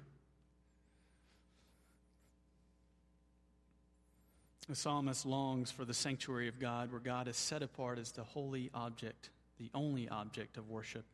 The 4.69 4.75
psalmist 4.75 5.27
longs 5.27 5.71
for 5.71 5.85
the 5.85 5.93
sanctuary 5.93 6.49
of 6.49 6.59
God 6.59 6.91
where 6.91 7.01
God 7.01 7.29
is 7.29 7.37
set 7.37 7.63
apart 7.63 7.99
as 7.99 8.13
the 8.13 8.25
holy 8.25 8.71
object, 8.75 9.29
the 9.59 9.71
only 9.75 10.09
object 10.09 10.57
of 10.57 10.71
worship. 10.71 11.05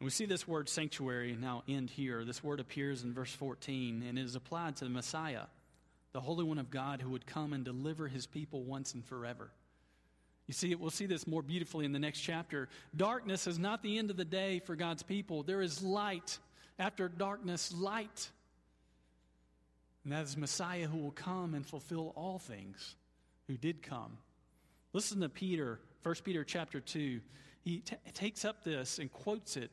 We 0.00 0.10
see 0.10 0.26
this 0.26 0.46
word 0.46 0.68
sanctuary 0.68 1.34
now 1.40 1.62
end 1.66 1.88
here. 1.88 2.24
This 2.24 2.44
word 2.44 2.60
appears 2.60 3.02
in 3.02 3.14
verse 3.14 3.32
14 3.32 4.04
and 4.06 4.18
it 4.18 4.22
is 4.22 4.34
applied 4.34 4.76
to 4.76 4.84
the 4.84 4.90
Messiah, 4.90 5.44
the 6.12 6.20
Holy 6.20 6.44
One 6.44 6.58
of 6.58 6.70
God 6.70 7.00
who 7.00 7.10
would 7.10 7.26
come 7.26 7.54
and 7.54 7.64
deliver 7.64 8.06
his 8.06 8.26
people 8.26 8.62
once 8.62 8.92
and 8.92 9.02
forever. 9.02 9.50
You 10.46 10.54
see, 10.54 10.74
we'll 10.74 10.90
see 10.90 11.06
this 11.06 11.26
more 11.26 11.42
beautifully 11.42 11.84
in 11.84 11.92
the 11.92 11.98
next 11.98 12.20
chapter. 12.20 12.68
Darkness 12.94 13.46
is 13.46 13.58
not 13.58 13.82
the 13.82 13.98
end 13.98 14.10
of 14.10 14.16
the 14.16 14.24
day 14.24 14.60
for 14.60 14.76
God's 14.76 15.02
people. 15.02 15.42
There 15.42 15.60
is 15.60 15.82
light. 15.82 16.38
After 16.78 17.08
darkness, 17.08 17.72
light. 17.72 18.30
And 20.04 20.12
that 20.12 20.22
is 20.22 20.36
Messiah 20.36 20.86
who 20.86 20.98
will 20.98 21.10
come 21.10 21.54
and 21.54 21.66
fulfill 21.66 22.12
all 22.14 22.38
things, 22.38 22.94
who 23.48 23.56
did 23.56 23.82
come. 23.82 24.18
Listen 24.92 25.20
to 25.20 25.28
Peter, 25.28 25.80
1 26.04 26.14
Peter 26.22 26.44
chapter 26.44 26.80
2. 26.80 27.20
He 27.62 27.80
t- 27.80 27.96
takes 28.14 28.44
up 28.44 28.62
this 28.62 29.00
and 29.00 29.12
quotes 29.12 29.56
it 29.56 29.72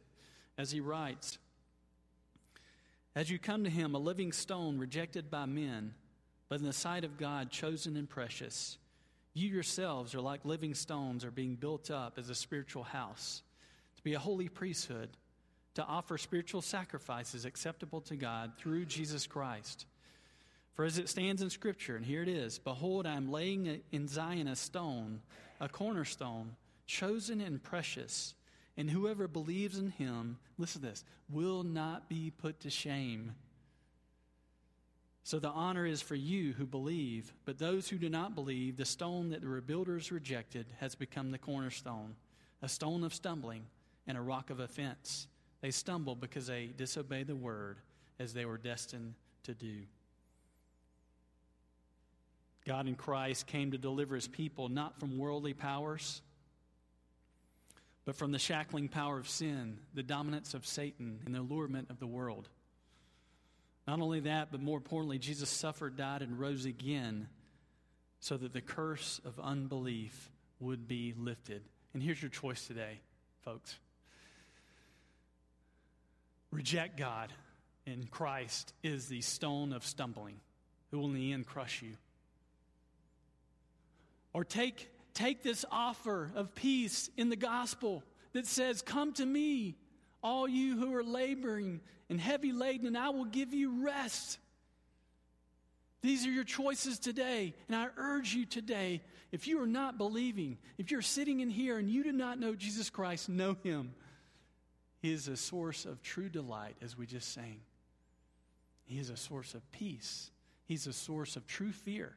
as 0.58 0.72
he 0.72 0.80
writes 0.80 1.38
As 3.16 3.30
you 3.30 3.38
come 3.38 3.64
to 3.64 3.70
him, 3.70 3.94
a 3.94 4.00
living 4.00 4.32
stone 4.32 4.80
rejected 4.80 5.30
by 5.30 5.46
men, 5.46 5.94
but 6.50 6.60
in 6.60 6.66
the 6.66 6.74
sight 6.74 7.04
of 7.04 7.18
God, 7.18 7.52
chosen 7.52 7.96
and 7.96 8.10
precious. 8.10 8.80
You 9.34 9.50
yourselves 9.50 10.14
are 10.14 10.22
like 10.22 10.46
living 10.46 10.76
stones, 10.76 11.26
are 11.26 11.32
being 11.32 11.56
built 11.56 11.90
up 11.90 12.18
as 12.18 12.30
a 12.30 12.36
spiritual 12.36 12.84
house, 12.84 13.42
to 13.96 14.04
be 14.04 14.14
a 14.14 14.20
holy 14.20 14.48
priesthood, 14.48 15.10
to 15.74 15.84
offer 15.84 16.18
spiritual 16.18 16.62
sacrifices 16.62 17.46
acceptable 17.46 18.02
to 18.02 18.16
God 18.16 18.54
through 18.58 18.86
Jesus 18.86 19.26
Christ. 19.26 19.88
For 20.76 20.86
as 20.86 20.98
it 20.98 21.10
stands 21.10 21.42
in 21.42 21.50
Scripture, 21.50 21.96
and 21.96 22.06
here 22.06 22.22
it 22.22 22.28
is 22.28 22.60
Behold, 22.60 23.08
I 23.08 23.16
am 23.16 23.32
laying 23.32 23.82
in 23.92 24.08
Zion 24.08 24.48
a 24.48 24.56
stone, 24.56 25.22
a 25.60 25.68
cornerstone, 25.68 26.56
chosen 26.86 27.42
and 27.42 27.62
precious, 27.62 28.36
and 28.78 28.90
whoever 28.90 29.28
believes 29.28 29.78
in 29.78 29.90
him, 29.90 30.38
listen 30.58 30.82
to 30.82 30.88
this, 30.88 31.04
will 31.30 31.64
not 31.64 32.10
be 32.10 32.32
put 32.32 32.60
to 32.62 32.70
shame. 32.70 33.34
So 35.24 35.40
the 35.40 35.50
honor 35.50 35.86
is 35.86 36.02
for 36.02 36.16
you 36.16 36.52
who 36.54 36.66
believe, 36.66 37.34
but 37.46 37.58
those 37.58 37.88
who 37.88 37.98
do 37.98 38.10
not 38.10 38.36
believe, 38.36 38.76
the 38.76 38.86
stone 38.86 39.30
that 39.30 39.42
the 39.42 39.48
rebuilders 39.48 40.12
rejected 40.12 40.66
has 40.80 40.96
become 40.96 41.32
the 41.32 41.38
cornerstone, 41.38 42.16
a 42.62 42.68
stone 42.68 43.04
of 43.06 43.14
stumbling 43.14 43.64
and 44.06 44.18
a 44.18 44.22
rock 44.22 44.50
of 44.50 44.60
offense. 44.60 45.28
They 45.62 45.72
stumble 45.72 46.16
because 46.16 46.48
they 46.48 46.72
disobey 46.76 47.24
the 47.24 47.38
word 47.38 47.78
as 48.20 48.34
they 48.34 48.44
were 48.44 48.58
destined 48.58 49.14
to 49.44 49.54
do. 49.54 49.84
God 52.66 52.88
in 52.88 52.96
Christ 52.96 53.48
came 53.48 53.72
to 53.72 53.78
deliver 53.78 54.16
his 54.16 54.28
people 54.28 54.68
not 54.68 55.00
from 55.00 55.18
worldly 55.18 55.54
powers, 55.54 56.22
but 58.04 58.16
from 58.16 58.34
the 58.34 58.40
shackling 58.40 58.90
power 58.90 59.18
of 59.18 59.30
sin, 59.30 59.78
the 59.94 60.04
dominance 60.04 60.54
of 60.54 60.66
Satan, 60.66 61.20
and 61.26 61.34
the 61.34 61.40
allurement 61.40 61.90
of 61.90 62.00
the 62.00 62.08
world. 62.08 62.50
Not 63.88 64.00
only 64.00 64.22
that, 64.22 64.50
but 64.52 64.62
more 64.62 64.78
importantly, 64.78 65.20
Jesus 65.20 65.50
suffered, 65.50 65.98
died, 65.98 66.22
and 66.22 66.40
rose 66.40 66.66
again 66.66 67.28
so 68.20 68.38
that 68.38 68.54
the 68.54 68.62
curse 68.62 69.20
of 69.26 69.40
unbelief 69.40 70.32
would 70.60 70.88
be 70.88 71.14
lifted. 71.18 71.62
And 71.94 72.02
here's 72.02 72.22
your 72.22 72.32
choice 72.32 72.66
today, 72.68 73.00
folks 73.44 73.78
reject 76.52 76.98
God, 76.98 77.34
and 77.86 78.10
Christ 78.10 78.74
is 78.84 79.08
the 79.08 79.22
stone 79.22 79.74
of 79.74 79.86
stumbling 79.86 80.36
who 80.92 81.00
will 81.00 81.08
in 81.08 81.16
the 81.16 81.34
end 81.34 81.48
crush 81.48 81.82
you. 81.82 81.98
Or 84.34 84.44
take, 84.44 84.90
take 85.14 85.44
this 85.44 85.66
offer 85.72 86.32
of 86.36 86.56
peace 86.56 87.10
in 87.18 87.30
the 87.30 87.36
gospel 87.36 88.04
that 88.34 88.46
says, 88.46 88.82
Come 88.82 89.14
to 89.14 89.26
me, 89.26 89.76
all 90.22 90.48
you 90.48 90.78
who 90.78 90.94
are 90.96 91.04
laboring 91.04 91.82
and 92.14 92.22
heavy 92.22 92.52
laden, 92.52 92.86
and 92.86 92.96
I 92.96 93.10
will 93.10 93.26
give 93.26 93.56
you 93.56 93.84
rest. 93.84 94.38
These 96.04 96.28
are 96.28 96.32
your 96.32 96.44
choices 96.44 97.00
today. 97.00 97.56
And 97.68 97.76
I 97.76 97.88
urge 97.98 98.36
you 98.36 98.46
today, 98.46 99.02
if 99.32 99.48
you 99.48 99.60
are 99.64 99.68
not 99.68 99.98
believing, 99.98 100.60
if 100.78 100.92
you're 100.92 101.02
sitting 101.02 101.40
in 101.40 101.50
here 101.50 101.80
and 101.80 101.90
you 101.90 102.04
do 102.04 102.12
not 102.12 102.40
know 102.40 102.54
Jesus 102.54 102.92
Christ, 102.92 103.30
know 103.30 103.58
him. 103.64 103.96
He 105.02 105.12
is 105.12 105.28
a 105.28 105.36
source 105.36 105.86
of 105.86 106.04
true 106.04 106.30
delight, 106.30 106.76
as 106.84 106.96
we 106.96 107.08
just 107.08 107.34
sang. 107.34 107.62
He 108.86 109.00
is 109.00 109.10
a 109.10 109.18
source 109.18 109.56
of 109.56 109.72
peace. 109.72 110.30
He's 110.66 110.86
a 110.86 110.94
source 110.94 111.36
of 111.36 111.48
true 111.48 111.72
fear, 111.72 112.16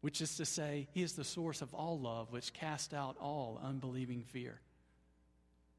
which 0.00 0.20
is 0.20 0.38
to 0.38 0.44
say, 0.44 0.88
He 0.90 1.04
is 1.04 1.12
the 1.12 1.22
source 1.22 1.62
of 1.62 1.72
all 1.72 2.00
love, 2.00 2.32
which 2.32 2.52
casts 2.52 2.92
out 2.92 3.16
all 3.20 3.60
unbelieving 3.62 4.24
fear. 4.24 4.60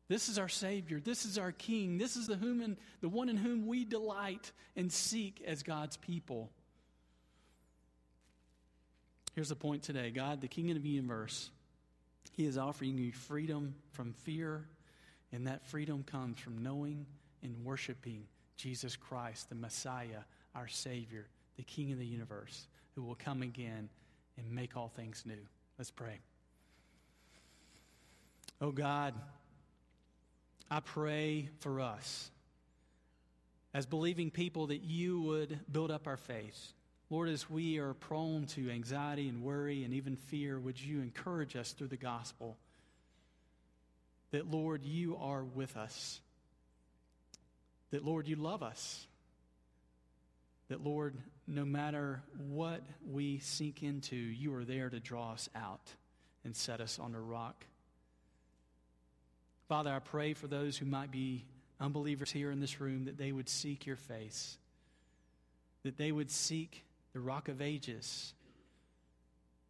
This 0.10 0.28
is 0.28 0.40
our 0.40 0.50
Savior. 0.50 1.00
This 1.00 1.26
is 1.26 1.38
our 1.38 1.52
King. 1.52 1.98
This 1.98 2.18
is 2.18 2.28
the, 2.28 2.36
whom 2.36 2.76
the 3.00 3.10
one 3.10 3.30
in 3.30 3.38
whom 3.38 3.68
we 3.68 3.86
delight 3.86 4.52
and 4.76 4.92
seek 4.92 5.42
as 5.46 5.64
God's 5.64 5.98
people. 5.98 6.50
Here's 9.36 9.50
the 9.50 9.56
point 9.56 9.84
today 9.84 10.10
God, 10.10 10.42
the 10.42 10.48
King 10.48 10.72
of 10.72 10.82
the 10.82 10.90
universe, 10.90 11.52
He 12.34 12.46
is 12.46 12.58
offering 12.58 12.98
you 12.98 13.14
freedom 13.14 13.76
from 13.92 14.14
fear 14.14 14.66
and 15.32 15.48
that 15.48 15.66
freedom 15.68 16.04
comes 16.04 16.40
from 16.40 16.64
knowing 16.64 17.06
and 17.44 17.64
worshiping 17.64 18.24
Jesus 18.58 18.96
Christ, 18.96 19.50
the 19.50 19.56
Messiah, 19.56 20.24
our 20.56 20.68
Savior, 20.68 21.28
the 21.58 21.64
King 21.64 21.92
of 21.92 22.00
the 22.00 22.06
universe, 22.06 22.68
who 22.96 23.04
will 23.04 23.16
come 23.16 23.42
again 23.42 23.90
and 24.38 24.52
make 24.52 24.76
all 24.76 24.90
things 24.90 25.24
new. 25.26 25.46
Let's 25.78 25.92
pray. 25.92 26.20
Oh 28.60 28.72
God, 28.72 29.14
I 30.70 30.80
pray 30.80 31.50
for 31.60 31.82
us 31.82 32.32
as 33.74 33.86
believing 33.86 34.32
people 34.32 34.68
that 34.68 34.82
you 34.82 35.22
would 35.22 35.60
build 35.72 35.92
up 35.92 36.08
our 36.08 36.18
faith. 36.18 36.74
Lord, 37.10 37.30
as 37.30 37.50
we 37.50 37.80
are 37.80 37.94
prone 37.94 38.46
to 38.48 38.70
anxiety 38.70 39.28
and 39.28 39.42
worry 39.42 39.84
and 39.84 39.94
even 39.94 40.16
fear, 40.16 40.60
would 40.60 40.80
you 40.80 41.02
encourage 41.02 41.56
us 41.56 41.72
through 41.72 41.88
the 41.88 41.98
gospel? 41.98 42.58
that, 44.32 44.50
Lord, 44.50 44.86
you 44.86 45.18
are 45.18 45.44
with 45.44 45.76
us. 45.76 46.22
That, 47.92 48.06
Lord, 48.06 48.28
you 48.28 48.36
love 48.36 48.62
us. 48.62 49.08
That, 50.70 50.84
Lord, 50.84 51.16
no 51.48 51.66
matter 51.66 52.22
what 52.38 52.82
we 53.06 53.40
sink 53.40 53.82
into, 53.82 54.16
you 54.16 54.54
are 54.54 54.66
there 54.66 54.90
to 54.90 55.00
draw 55.00 55.34
us 55.34 55.50
out 55.56 55.94
and 56.46 56.56
set 56.56 56.80
us 56.80 57.00
on 57.00 57.16
a 57.16 57.22
rock. 57.22 57.66
Father, 59.70 59.94
I 59.94 60.00
pray 60.00 60.34
for 60.34 60.48
those 60.48 60.78
who 60.78 60.86
might 60.86 61.12
be 61.12 61.46
unbelievers 61.80 62.32
here 62.32 62.52
in 62.52 62.60
this 62.60 62.82
room 62.82 63.06
that 63.06 63.18
they 63.18 63.32
would 63.32 63.48
seek 63.48 63.86
your 63.86 63.96
face, 63.96 64.58
that 65.84 65.96
they 65.96 66.12
would 66.12 66.30
seek 66.30 66.84
the 67.14 67.22
rock 67.22 67.48
of 67.48 67.62
ages, 67.62 68.34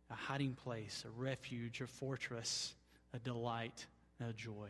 a 0.09 0.15
hiding 0.15 0.53
place, 0.55 1.03
a 1.05 1.21
refuge, 1.21 1.81
a 1.81 1.87
fortress, 1.87 2.73
a 3.13 3.19
delight 3.19 3.85
a 4.27 4.33
joy. 4.33 4.69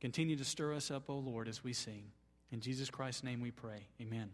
Continue 0.00 0.36
to 0.36 0.44
stir 0.44 0.74
us 0.74 0.90
up, 0.90 1.08
O 1.08 1.16
Lord, 1.16 1.48
as 1.48 1.64
we 1.64 1.72
sing. 1.72 2.04
In 2.52 2.60
Jesus 2.60 2.90
Christ's 2.90 3.24
name 3.24 3.40
we 3.40 3.50
pray. 3.50 3.86
Amen. 4.00 4.30